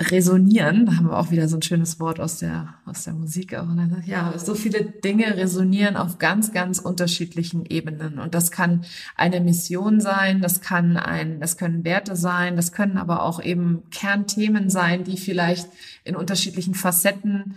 resonieren, 0.10 0.86
da 0.86 0.98
haben 0.98 1.08
wir 1.08 1.18
auch 1.18 1.32
wieder 1.32 1.48
so 1.48 1.58
ein 1.58 1.62
schönes 1.62 2.00
Wort 2.00 2.20
aus 2.20 2.38
der, 2.38 2.76
aus 2.86 3.04
der 3.04 3.14
Musik 3.14 3.54
auch. 3.56 3.68
Ja, 4.06 4.34
so 4.38 4.56
viele 4.56 4.84
Dinge 4.84 5.38
resonieren 5.38 5.96
auf 5.96 6.18
ganz, 6.18 6.52
ganz 6.52 6.80
unterschiedlichen 6.80 7.66
Ebenen. 7.66 8.20
Und 8.20 8.34
das 8.34 8.52
kann 8.52 8.84
eine 9.16 9.40
Mission 9.40 10.02
sein, 10.02 10.42
das 10.42 10.62
kann 10.62 10.98
ein, 10.98 11.40
das 11.40 11.58
können 11.58 11.84
Werte 11.86 12.16
sein, 12.16 12.56
das 12.56 12.72
können 12.72 12.98
aber 12.98 13.24
auch 13.24 13.42
eben 13.42 13.84
Kernthemen 13.92 14.70
sein, 14.70 15.04
die 15.04 15.18
vielleicht 15.18 15.68
in 16.04 16.16
unterschiedlichen 16.16 16.74
Facetten 16.74 17.56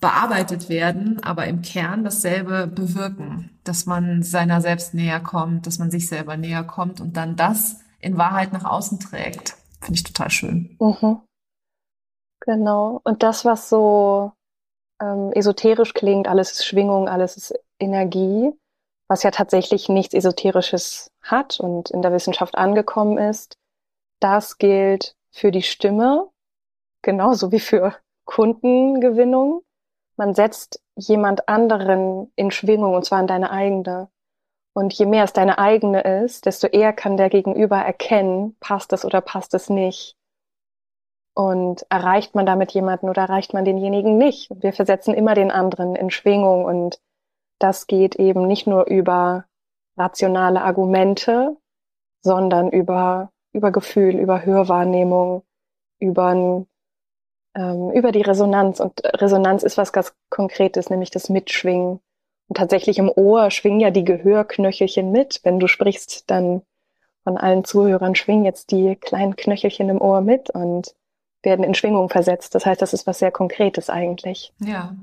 bearbeitet 0.00 0.68
werden, 0.68 1.22
aber 1.22 1.46
im 1.46 1.62
Kern 1.62 2.04
dasselbe 2.04 2.66
bewirken, 2.66 3.50
dass 3.64 3.86
man 3.86 4.22
seiner 4.22 4.60
selbst 4.60 4.94
näher 4.94 5.20
kommt, 5.20 5.66
dass 5.66 5.78
man 5.78 5.90
sich 5.90 6.06
selber 6.06 6.36
näher 6.36 6.62
kommt 6.62 7.00
und 7.00 7.16
dann 7.16 7.36
das 7.36 7.80
in 8.00 8.16
Wahrheit 8.16 8.52
nach 8.52 8.64
außen 8.64 9.00
trägt. 9.00 9.56
Finde 9.80 9.94
ich 9.94 10.04
total 10.04 10.30
schön. 10.30 10.76
Mhm. 10.80 11.20
Genau. 12.40 13.00
Und 13.04 13.22
das, 13.22 13.44
was 13.44 13.68
so 13.68 14.32
ähm, 15.00 15.32
esoterisch 15.32 15.94
klingt, 15.94 16.28
alles 16.28 16.52
ist 16.52 16.66
Schwingung, 16.66 17.08
alles 17.08 17.36
ist 17.36 17.54
Energie, 17.78 18.52
was 19.08 19.22
ja 19.22 19.30
tatsächlich 19.30 19.88
nichts 19.88 20.14
Esoterisches 20.14 21.10
hat 21.22 21.60
und 21.60 21.90
in 21.90 22.02
der 22.02 22.12
Wissenschaft 22.12 22.56
angekommen 22.56 23.18
ist, 23.18 23.56
das 24.20 24.58
gilt 24.58 25.14
für 25.30 25.50
die 25.50 25.62
Stimme 25.62 26.28
genauso 27.02 27.52
wie 27.52 27.60
für 27.60 27.94
Kundengewinnung. 28.26 29.62
Man 30.16 30.34
setzt 30.34 30.82
jemand 30.96 31.48
anderen 31.48 32.32
in 32.36 32.50
Schwingung 32.50 32.94
und 32.94 33.04
zwar 33.04 33.20
in 33.20 33.26
deine 33.26 33.50
eigene. 33.50 34.10
Und 34.74 34.92
je 34.92 35.06
mehr 35.06 35.24
es 35.24 35.32
deine 35.32 35.58
eigene 35.58 36.02
ist, 36.02 36.46
desto 36.46 36.66
eher 36.66 36.92
kann 36.92 37.16
der 37.16 37.30
Gegenüber 37.30 37.78
erkennen, 37.78 38.56
passt 38.60 38.92
es 38.92 39.04
oder 39.04 39.20
passt 39.20 39.54
es 39.54 39.70
nicht. 39.70 40.17
Und 41.38 41.86
erreicht 41.88 42.34
man 42.34 42.46
damit 42.46 42.72
jemanden 42.72 43.08
oder 43.08 43.22
erreicht 43.22 43.54
man 43.54 43.64
denjenigen 43.64 44.18
nicht? 44.18 44.50
Wir 44.60 44.72
versetzen 44.72 45.14
immer 45.14 45.36
den 45.36 45.52
anderen 45.52 45.94
in 45.94 46.10
Schwingung 46.10 46.64
und 46.64 47.00
das 47.60 47.86
geht 47.86 48.16
eben 48.16 48.48
nicht 48.48 48.66
nur 48.66 48.88
über 48.88 49.44
rationale 49.96 50.62
Argumente, 50.62 51.56
sondern 52.22 52.70
über, 52.70 53.30
über 53.52 53.70
Gefühl, 53.70 54.16
über 54.16 54.44
Hörwahrnehmung, 54.44 55.44
über, 56.00 56.66
ähm, 57.54 57.90
über 57.92 58.10
die 58.10 58.22
Resonanz. 58.22 58.80
Und 58.80 59.00
Resonanz 59.04 59.62
ist 59.62 59.78
was 59.78 59.92
ganz 59.92 60.16
Konkretes, 60.30 60.90
nämlich 60.90 61.12
das 61.12 61.28
Mitschwingen. 61.28 62.00
Und 62.48 62.56
tatsächlich 62.56 62.98
im 62.98 63.12
Ohr 63.14 63.52
schwingen 63.52 63.78
ja 63.78 63.92
die 63.92 64.04
Gehörknöchelchen 64.04 65.12
mit. 65.12 65.38
Wenn 65.44 65.60
du 65.60 65.68
sprichst, 65.68 66.28
dann 66.32 66.62
von 67.22 67.36
allen 67.38 67.62
Zuhörern 67.62 68.16
schwingen 68.16 68.44
jetzt 68.44 68.72
die 68.72 68.96
kleinen 68.96 69.36
Knöchelchen 69.36 69.88
im 69.88 70.00
Ohr 70.00 70.20
mit 70.20 70.50
und 70.50 70.96
werden 71.48 71.64
in 71.64 71.74
Schwingung 71.74 72.08
versetzt. 72.08 72.54
Das 72.54 72.66
heißt, 72.66 72.80
das 72.80 72.92
ist 72.92 73.06
was 73.06 73.18
sehr 73.18 73.30
Konkretes 73.32 73.90
eigentlich. 73.90 74.52
Ja. 74.60 74.94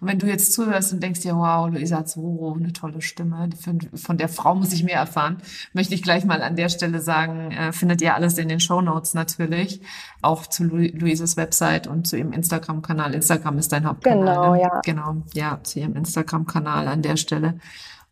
Und 0.00 0.08
wenn 0.08 0.18
du 0.18 0.26
jetzt 0.26 0.52
zuhörst 0.52 0.92
und 0.92 1.02
denkst 1.02 1.20
dir, 1.20 1.34
wow, 1.34 1.68
Luisa 1.68 2.04
Zoro, 2.04 2.54
eine 2.54 2.72
tolle 2.72 3.02
Stimme, 3.02 3.48
von 3.94 4.18
der 4.18 4.28
Frau 4.28 4.54
muss 4.54 4.72
ich 4.72 4.84
mehr 4.84 4.98
erfahren, 4.98 5.38
möchte 5.72 5.94
ich 5.94 6.02
gleich 6.02 6.24
mal 6.24 6.42
an 6.42 6.56
der 6.56 6.68
Stelle 6.68 7.00
sagen, 7.00 7.50
äh, 7.50 7.72
findet 7.72 8.00
ihr 8.00 8.14
alles 8.14 8.38
in 8.38 8.48
den 8.48 8.60
Show 8.60 8.80
Notes 8.80 9.14
natürlich, 9.14 9.80
auch 10.22 10.46
zu 10.46 10.64
Luisas 10.64 11.36
Website 11.36 11.86
und 11.86 12.06
zu 12.06 12.16
ihrem 12.16 12.32
Instagram-Kanal. 12.32 13.14
Instagram 13.14 13.58
ist 13.58 13.72
dein 13.72 13.86
Hauptkanal. 13.86 14.34
Genau, 14.34 14.52
ne? 14.54 14.62
ja. 14.62 14.80
Genau, 14.84 15.22
ja, 15.34 15.60
zu 15.62 15.80
ihrem 15.80 15.96
Instagram-Kanal 15.96 16.86
an 16.86 17.02
der 17.02 17.16
Stelle. 17.16 17.58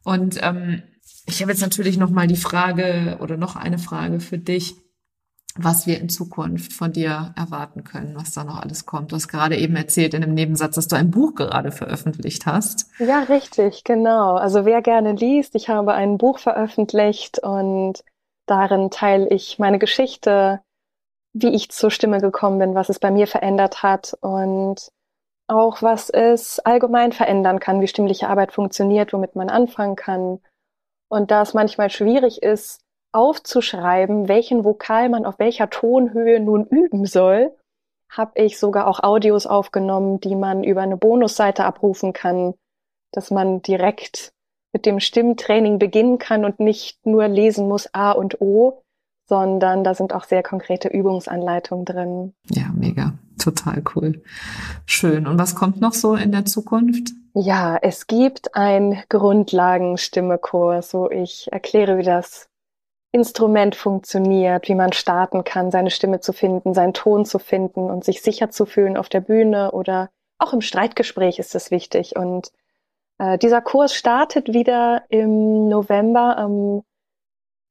Und 0.02 0.40
ähm, 0.42 0.82
ich 1.26 1.40
habe 1.42 1.52
jetzt 1.52 1.62
natürlich 1.62 1.96
noch 1.96 2.10
mal 2.10 2.26
die 2.26 2.36
Frage 2.36 3.18
oder 3.20 3.36
noch 3.36 3.54
eine 3.54 3.78
Frage 3.78 4.18
für 4.18 4.38
dich 4.38 4.76
was 5.56 5.86
wir 5.86 6.00
in 6.00 6.08
Zukunft 6.08 6.72
von 6.72 6.92
dir 6.92 7.34
erwarten 7.36 7.84
können, 7.84 8.14
was 8.16 8.32
da 8.32 8.44
noch 8.44 8.60
alles 8.60 8.86
kommt. 8.86 9.12
Du 9.12 9.16
hast 9.16 9.28
gerade 9.28 9.56
eben 9.56 9.76
erzählt 9.76 10.14
in 10.14 10.22
einem 10.22 10.34
Nebensatz, 10.34 10.74
dass 10.76 10.88
du 10.88 10.96
ein 10.96 11.10
Buch 11.10 11.34
gerade 11.34 11.72
veröffentlicht 11.72 12.46
hast. 12.46 12.90
Ja, 12.98 13.20
richtig, 13.20 13.84
genau. 13.84 14.36
Also 14.36 14.64
wer 14.64 14.82
gerne 14.82 15.12
liest, 15.12 15.54
ich 15.54 15.68
habe 15.68 15.92
ein 15.92 16.18
Buch 16.18 16.38
veröffentlicht 16.38 17.38
und 17.38 18.02
darin 18.46 18.90
teile 18.90 19.28
ich 19.28 19.58
meine 19.58 19.78
Geschichte, 19.78 20.60
wie 21.34 21.54
ich 21.54 21.70
zur 21.70 21.90
Stimme 21.90 22.20
gekommen 22.20 22.58
bin, 22.58 22.74
was 22.74 22.88
es 22.88 22.98
bei 22.98 23.10
mir 23.10 23.26
verändert 23.26 23.82
hat 23.82 24.16
und 24.20 24.90
auch 25.48 25.82
was 25.82 26.08
es 26.08 26.60
allgemein 26.60 27.12
verändern 27.12 27.60
kann, 27.60 27.80
wie 27.80 27.88
stimmliche 27.88 28.28
Arbeit 28.28 28.52
funktioniert, 28.52 29.12
womit 29.12 29.36
man 29.36 29.50
anfangen 29.50 29.96
kann. 29.96 30.40
Und 31.08 31.30
da 31.30 31.42
es 31.42 31.52
manchmal 31.52 31.90
schwierig 31.90 32.42
ist, 32.42 32.80
aufzuschreiben, 33.12 34.28
welchen 34.28 34.64
Vokal 34.64 35.08
man 35.08 35.24
auf 35.24 35.38
welcher 35.38 35.70
Tonhöhe 35.70 36.40
nun 36.40 36.64
üben 36.66 37.06
soll, 37.06 37.52
habe 38.08 38.32
ich 38.42 38.58
sogar 38.58 38.86
auch 38.86 39.02
Audios 39.02 39.46
aufgenommen, 39.46 40.20
die 40.20 40.36
man 40.36 40.64
über 40.64 40.82
eine 40.82 40.96
Bonusseite 40.96 41.64
abrufen 41.64 42.12
kann, 42.12 42.54
dass 43.12 43.30
man 43.30 43.62
direkt 43.62 44.32
mit 44.72 44.86
dem 44.86 45.00
Stimmtraining 45.00 45.78
beginnen 45.78 46.18
kann 46.18 46.44
und 46.44 46.60
nicht 46.60 47.04
nur 47.06 47.28
lesen 47.28 47.68
muss 47.68 47.92
A 47.92 48.12
und 48.12 48.40
O, 48.40 48.82
sondern 49.28 49.84
da 49.84 49.94
sind 49.94 50.14
auch 50.14 50.24
sehr 50.24 50.42
konkrete 50.42 50.88
Übungsanleitungen 50.88 51.84
drin. 51.84 52.34
Ja, 52.50 52.70
mega. 52.74 53.14
Total 53.42 53.82
cool. 53.96 54.22
Schön. 54.86 55.26
Und 55.26 55.38
was 55.38 55.54
kommt 55.54 55.80
noch 55.80 55.94
so 55.94 56.14
in 56.14 56.32
der 56.32 56.44
Zukunft? 56.44 57.10
Ja, 57.34 57.78
es 57.80 58.06
gibt 58.06 58.54
ein 58.54 59.02
Grundlagenstimmekurs, 59.08 60.94
wo 60.94 61.08
ich 61.10 61.48
erkläre, 61.50 61.98
wie 61.98 62.04
das 62.04 62.48
Instrument 63.12 63.76
funktioniert, 63.76 64.68
wie 64.68 64.74
man 64.74 64.92
starten 64.92 65.44
kann, 65.44 65.70
seine 65.70 65.90
Stimme 65.90 66.20
zu 66.20 66.32
finden, 66.32 66.72
seinen 66.72 66.94
Ton 66.94 67.26
zu 67.26 67.38
finden 67.38 67.90
und 67.90 68.04
sich 68.04 68.22
sicher 68.22 68.50
zu 68.50 68.64
fühlen 68.64 68.96
auf 68.96 69.10
der 69.10 69.20
Bühne 69.20 69.72
oder 69.72 70.10
auch 70.38 70.52
im 70.54 70.62
Streitgespräch 70.62 71.38
ist 71.38 71.54
es 71.54 71.70
wichtig. 71.70 72.16
Und 72.16 72.52
äh, 73.18 73.38
dieser 73.38 73.60
Kurs 73.60 73.94
startet 73.94 74.52
wieder 74.52 75.04
im 75.10 75.68
November 75.68 76.38
am 76.38 76.82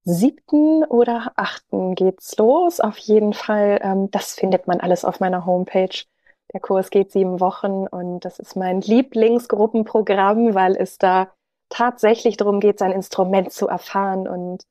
siebten 0.04 0.84
oder 0.84 1.34
achten 1.36 1.96
geht's 1.96 2.38
los. 2.38 2.80
Auf 2.80 2.98
jeden 2.98 3.34
Fall, 3.34 3.80
ähm, 3.82 4.12
das 4.12 4.36
findet 4.36 4.68
man 4.68 4.80
alles 4.80 5.04
auf 5.04 5.20
meiner 5.20 5.46
Homepage. 5.46 6.06
Der 6.54 6.60
Kurs 6.60 6.90
geht 6.90 7.12
sieben 7.12 7.40
Wochen 7.40 7.88
und 7.88 8.26
das 8.26 8.40
ist 8.40 8.56
mein 8.56 8.82
Lieblingsgruppenprogramm, 8.82 10.54
weil 10.54 10.76
es 10.76 10.98
da 10.98 11.32
tatsächlich 11.70 12.38
darum 12.38 12.60
geht, 12.60 12.80
sein 12.80 12.92
Instrument 12.92 13.52
zu 13.52 13.68
erfahren 13.68 14.28
und 14.28 14.64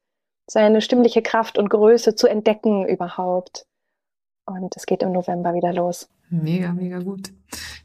seine 0.51 0.81
stimmliche 0.81 1.23
Kraft 1.23 1.59
und 1.59 1.69
Größe 1.69 2.17
zu 2.17 2.27
entdecken 2.27 2.85
überhaupt. 2.85 3.67
Und 4.47 4.77
es 4.77 4.85
geht 4.85 5.03
im 5.03 5.13
November 5.13 5.55
wieder 5.55 5.73
los. 5.73 6.09
Mega, 6.31 6.73
mega 6.73 7.01
gut. 7.01 7.33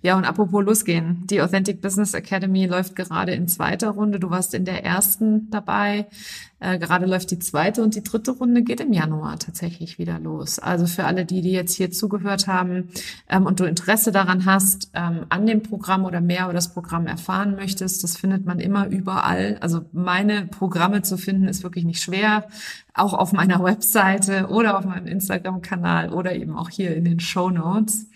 Ja, 0.01 0.15
und 0.15 0.25
apropos 0.25 0.63
losgehen. 0.63 1.25
Die 1.25 1.41
Authentic 1.41 1.81
Business 1.81 2.13
Academy 2.13 2.67
läuft 2.67 2.95
gerade 2.95 3.31
in 3.31 3.47
zweiter 3.47 3.89
Runde. 3.89 4.19
Du 4.19 4.29
warst 4.29 4.53
in 4.53 4.63
der 4.63 4.85
ersten 4.85 5.49
dabei. 5.49 6.05
Äh, 6.59 6.77
gerade 6.79 7.05
läuft 7.05 7.31
die 7.31 7.39
zweite 7.39 7.81
und 7.83 7.95
die 7.95 8.03
dritte 8.03 8.31
Runde 8.31 8.63
geht 8.63 8.79
im 8.79 8.93
Januar 8.93 9.39
tatsächlich 9.39 9.97
wieder 9.97 10.19
los. 10.19 10.59
Also 10.59 10.85
für 10.85 11.05
alle 11.05 11.25
die, 11.25 11.41
die 11.41 11.51
jetzt 11.51 11.73
hier 11.73 11.91
zugehört 11.91 12.47
haben 12.47 12.89
ähm, 13.29 13.45
und 13.45 13.59
du 13.59 13.65
Interesse 13.65 14.11
daran 14.11 14.45
hast, 14.45 14.89
ähm, 14.93 15.25
an 15.29 15.45
dem 15.45 15.63
Programm 15.63 16.05
oder 16.05 16.21
mehr 16.21 16.45
über 16.45 16.53
das 16.53 16.73
Programm 16.73 17.07
erfahren 17.07 17.55
möchtest, 17.55 18.03
das 18.03 18.15
findet 18.15 18.45
man 18.45 18.59
immer 18.59 18.87
überall. 18.87 19.57
Also 19.59 19.81
meine 19.91 20.45
Programme 20.45 21.01
zu 21.01 21.17
finden 21.17 21.47
ist 21.47 21.63
wirklich 21.63 21.83
nicht 21.83 22.01
schwer. 22.01 22.47
Auch 22.93 23.13
auf 23.13 23.33
meiner 23.33 23.63
Webseite 23.63 24.47
oder 24.47 24.77
auf 24.77 24.85
meinem 24.85 25.07
Instagram-Kanal 25.07 26.13
oder 26.13 26.35
eben 26.35 26.55
auch 26.55 26.69
hier 26.69 26.95
in 26.95 27.05
den 27.05 27.19
Show 27.19 27.49
Notes. 27.49 28.07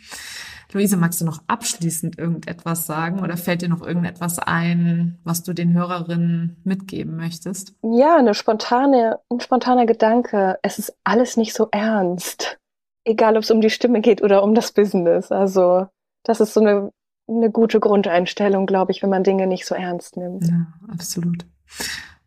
Luise, 0.71 0.97
magst 0.97 1.19
du 1.19 1.25
noch 1.25 1.41
abschließend 1.47 2.19
irgendetwas 2.19 2.85
sagen 2.85 3.21
oder 3.21 3.37
fällt 3.37 3.63
dir 3.63 3.69
noch 3.69 3.81
irgendetwas 3.81 4.37
ein, 4.37 5.17
was 5.23 5.41
du 5.41 5.53
den 5.53 5.73
Hörerinnen 5.73 6.57
mitgeben 6.63 7.15
möchtest? 7.15 7.73
Ja, 7.81 8.17
eine 8.17 8.35
spontane, 8.35 9.19
ein 9.31 9.39
spontaner 9.39 9.87
Gedanke. 9.87 10.59
Es 10.61 10.77
ist 10.77 10.95
alles 11.03 11.37
nicht 11.37 11.55
so 11.55 11.69
ernst. 11.71 12.59
Egal, 13.03 13.35
ob 13.35 13.43
es 13.43 13.51
um 13.51 13.61
die 13.61 13.71
Stimme 13.71 14.01
geht 14.01 14.21
oder 14.21 14.43
um 14.43 14.53
das 14.53 14.71
Business. 14.71 15.31
Also, 15.31 15.87
das 16.23 16.39
ist 16.39 16.53
so 16.53 16.59
eine, 16.59 16.91
eine 17.27 17.49
gute 17.49 17.79
Grundeinstellung, 17.79 18.67
glaube 18.67 18.91
ich, 18.91 19.01
wenn 19.01 19.09
man 19.09 19.23
Dinge 19.23 19.47
nicht 19.47 19.65
so 19.65 19.73
ernst 19.73 20.17
nimmt. 20.17 20.47
Ja, 20.47 20.67
absolut. 20.91 21.45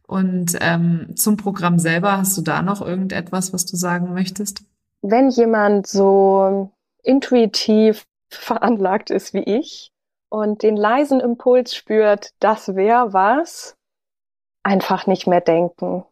Und 0.08 0.58
ähm, 0.60 1.14
zum 1.14 1.36
Programm 1.36 1.78
selber, 1.78 2.18
hast 2.18 2.36
du 2.36 2.42
da 2.42 2.62
noch 2.62 2.82
irgendetwas, 2.82 3.52
was 3.52 3.66
du 3.66 3.76
sagen 3.76 4.12
möchtest? 4.12 4.64
Wenn 5.00 5.30
jemand 5.30 5.86
so 5.86 6.70
intuitiv 7.04 8.04
veranlagt 8.34 9.10
ist 9.10 9.34
wie 9.34 9.42
ich 9.42 9.92
und 10.28 10.62
den 10.62 10.76
leisen 10.76 11.20
Impuls 11.20 11.74
spürt, 11.74 12.30
das 12.40 12.74
wäre 12.74 13.12
was, 13.12 13.76
einfach 14.62 15.06
nicht 15.06 15.26
mehr 15.26 15.40
denken. 15.40 16.04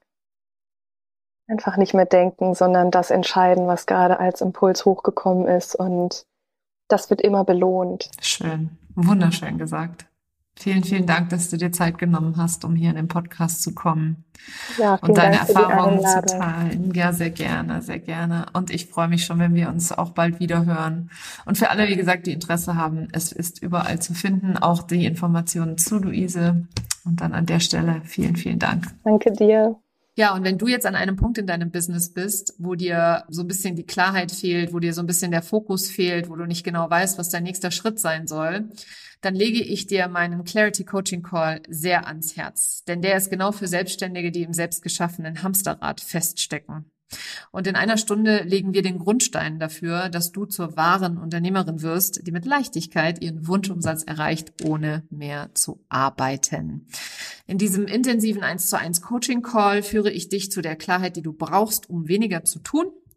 Einfach 1.49 1.77
nicht 1.77 1.95
mehr 1.95 2.07
denken, 2.07 2.55
sondern 2.55 2.91
das 2.91 3.11
entscheiden, 3.11 3.66
was 3.66 3.87
gerade 3.87 4.21
als 4.21 4.41
Impuls 4.41 4.85
hochgekommen 4.85 5.49
ist 5.49 5.75
und 5.75 6.27
das 6.89 7.11
wird 7.11 7.21
immer 7.21 7.45
belohnt. 7.45 8.11
Schön, 8.21 8.79
wunderschön 8.95 9.59
gesagt. 9.59 10.10
Vielen, 10.61 10.85
vielen 10.85 11.07
Dank, 11.07 11.31
dass 11.31 11.49
du 11.49 11.57
dir 11.57 11.73
Zeit 11.73 11.97
genommen 11.97 12.37
hast, 12.37 12.67
um 12.67 12.77
hier 12.77 12.91
in 12.91 12.97
den 12.97 13.09
Podcast 13.09 13.63
zu 13.63 13.75
kommen 13.75 14.25
ja, 14.77 14.97
und 14.97 15.17
deine 15.17 15.37
Dank 15.37 15.49
Erfahrungen 15.49 16.01
zu 16.01 16.37
teilen. 16.37 16.93
Ja, 16.93 17.15
sehr 17.15 17.31
gerne, 17.31 17.81
sehr 17.81 17.99
gerne. 17.99 18.45
Und 18.53 18.71
ich 18.71 18.87
freue 18.87 19.09
mich 19.09 19.25
schon, 19.25 19.39
wenn 19.39 19.55
wir 19.55 19.71
uns 19.71 19.91
auch 19.91 20.11
bald 20.11 20.39
wieder 20.39 20.67
hören. 20.67 21.11
Und 21.47 21.57
für 21.57 21.71
alle, 21.71 21.89
wie 21.89 21.97
gesagt, 21.97 22.27
die 22.27 22.35
Interesse 22.35 22.75
haben, 22.77 23.09
es 23.13 23.33
ist 23.33 23.63
überall 23.63 24.01
zu 24.01 24.13
finden, 24.13 24.59
auch 24.59 24.83
die 24.83 25.07
Informationen 25.07 25.79
zu 25.79 25.97
Luise. 25.97 26.67
Und 27.07 27.23
dann 27.23 27.33
an 27.33 27.47
der 27.47 27.61
Stelle 27.61 28.03
vielen, 28.05 28.37
vielen 28.37 28.59
Dank. 28.59 28.85
Danke 29.03 29.33
dir. 29.33 29.77
Ja, 30.15 30.35
und 30.35 30.45
wenn 30.45 30.59
du 30.59 30.67
jetzt 30.67 30.85
an 30.85 30.95
einem 30.95 31.17
Punkt 31.17 31.39
in 31.39 31.47
deinem 31.47 31.71
Business 31.71 32.13
bist, 32.13 32.53
wo 32.59 32.75
dir 32.75 33.25
so 33.29 33.41
ein 33.41 33.49
bisschen 33.49 33.77
die 33.77 33.87
Klarheit 33.87 34.31
fehlt, 34.31 34.75
wo 34.75 34.79
dir 34.79 34.93
so 34.93 35.01
ein 35.01 35.07
bisschen 35.07 35.31
der 35.31 35.41
Fokus 35.41 35.89
fehlt, 35.89 36.29
wo 36.29 36.37
du 36.37 36.45
nicht 36.45 36.65
genau 36.65 36.91
weißt, 36.91 37.17
was 37.17 37.31
dein 37.31 37.45
nächster 37.45 37.71
Schritt 37.71 37.99
sein 37.99 38.27
soll, 38.27 38.69
dann 39.21 39.35
lege 39.35 39.62
ich 39.62 39.87
dir 39.87 40.09
meinen 40.09 40.45
Clarity 40.45 40.85
Coaching 40.85 41.23
Call 41.23 41.62
sehr 41.68 42.07
ans 42.07 42.37
Herz. 42.37 42.85
Denn 42.85 43.03
der 43.03 43.16
ist 43.16 43.31
genau 43.31 43.53
für 43.53 43.68
Selbstständige, 43.68 44.31
die 44.31 44.43
im 44.43 44.53
selbstgeschaffenen 44.53 45.43
Hamsterrad 45.43 46.01
feststecken. 46.01 46.91
Und 47.51 47.66
in 47.66 47.75
einer 47.75 47.97
Stunde 47.97 48.45
legen 48.45 48.73
wir 48.73 48.83
den 48.83 48.99
Grundstein 48.99 49.59
dafür, 49.59 50.09
dass 50.09 50.31
du 50.31 50.47
zur 50.47 50.77
wahren 50.77 51.18
Unternehmerin 51.18 51.83
wirst, 51.83 52.27
die 52.27 52.31
mit 52.31 52.47
Leichtigkeit 52.47 53.21
ihren 53.21 53.49
Wunschumsatz 53.49 54.05
erreicht, 54.05 54.53
ohne 54.64 55.03
mehr 55.11 55.51
zu 55.55 55.85
arbeiten. 55.89 56.87
In 57.47 57.59
diesem 57.59 57.87
intensiven 57.87 58.45
1 58.45 58.68
zu 58.68 58.79
1 58.79 59.03
Coaching 59.03 59.43
Call 59.43 59.83
führe 59.83 60.11
ich 60.11 60.29
dich 60.29 60.53
zu 60.53 60.62
der 60.62 60.77
Klarheit, 60.77 61.16
die 61.16 61.23
du 61.23 61.33
brauchst, 61.33 61.91
um 61.91 62.07
weniger 62.07 62.45
zu 62.45 62.61
tun 62.61 62.93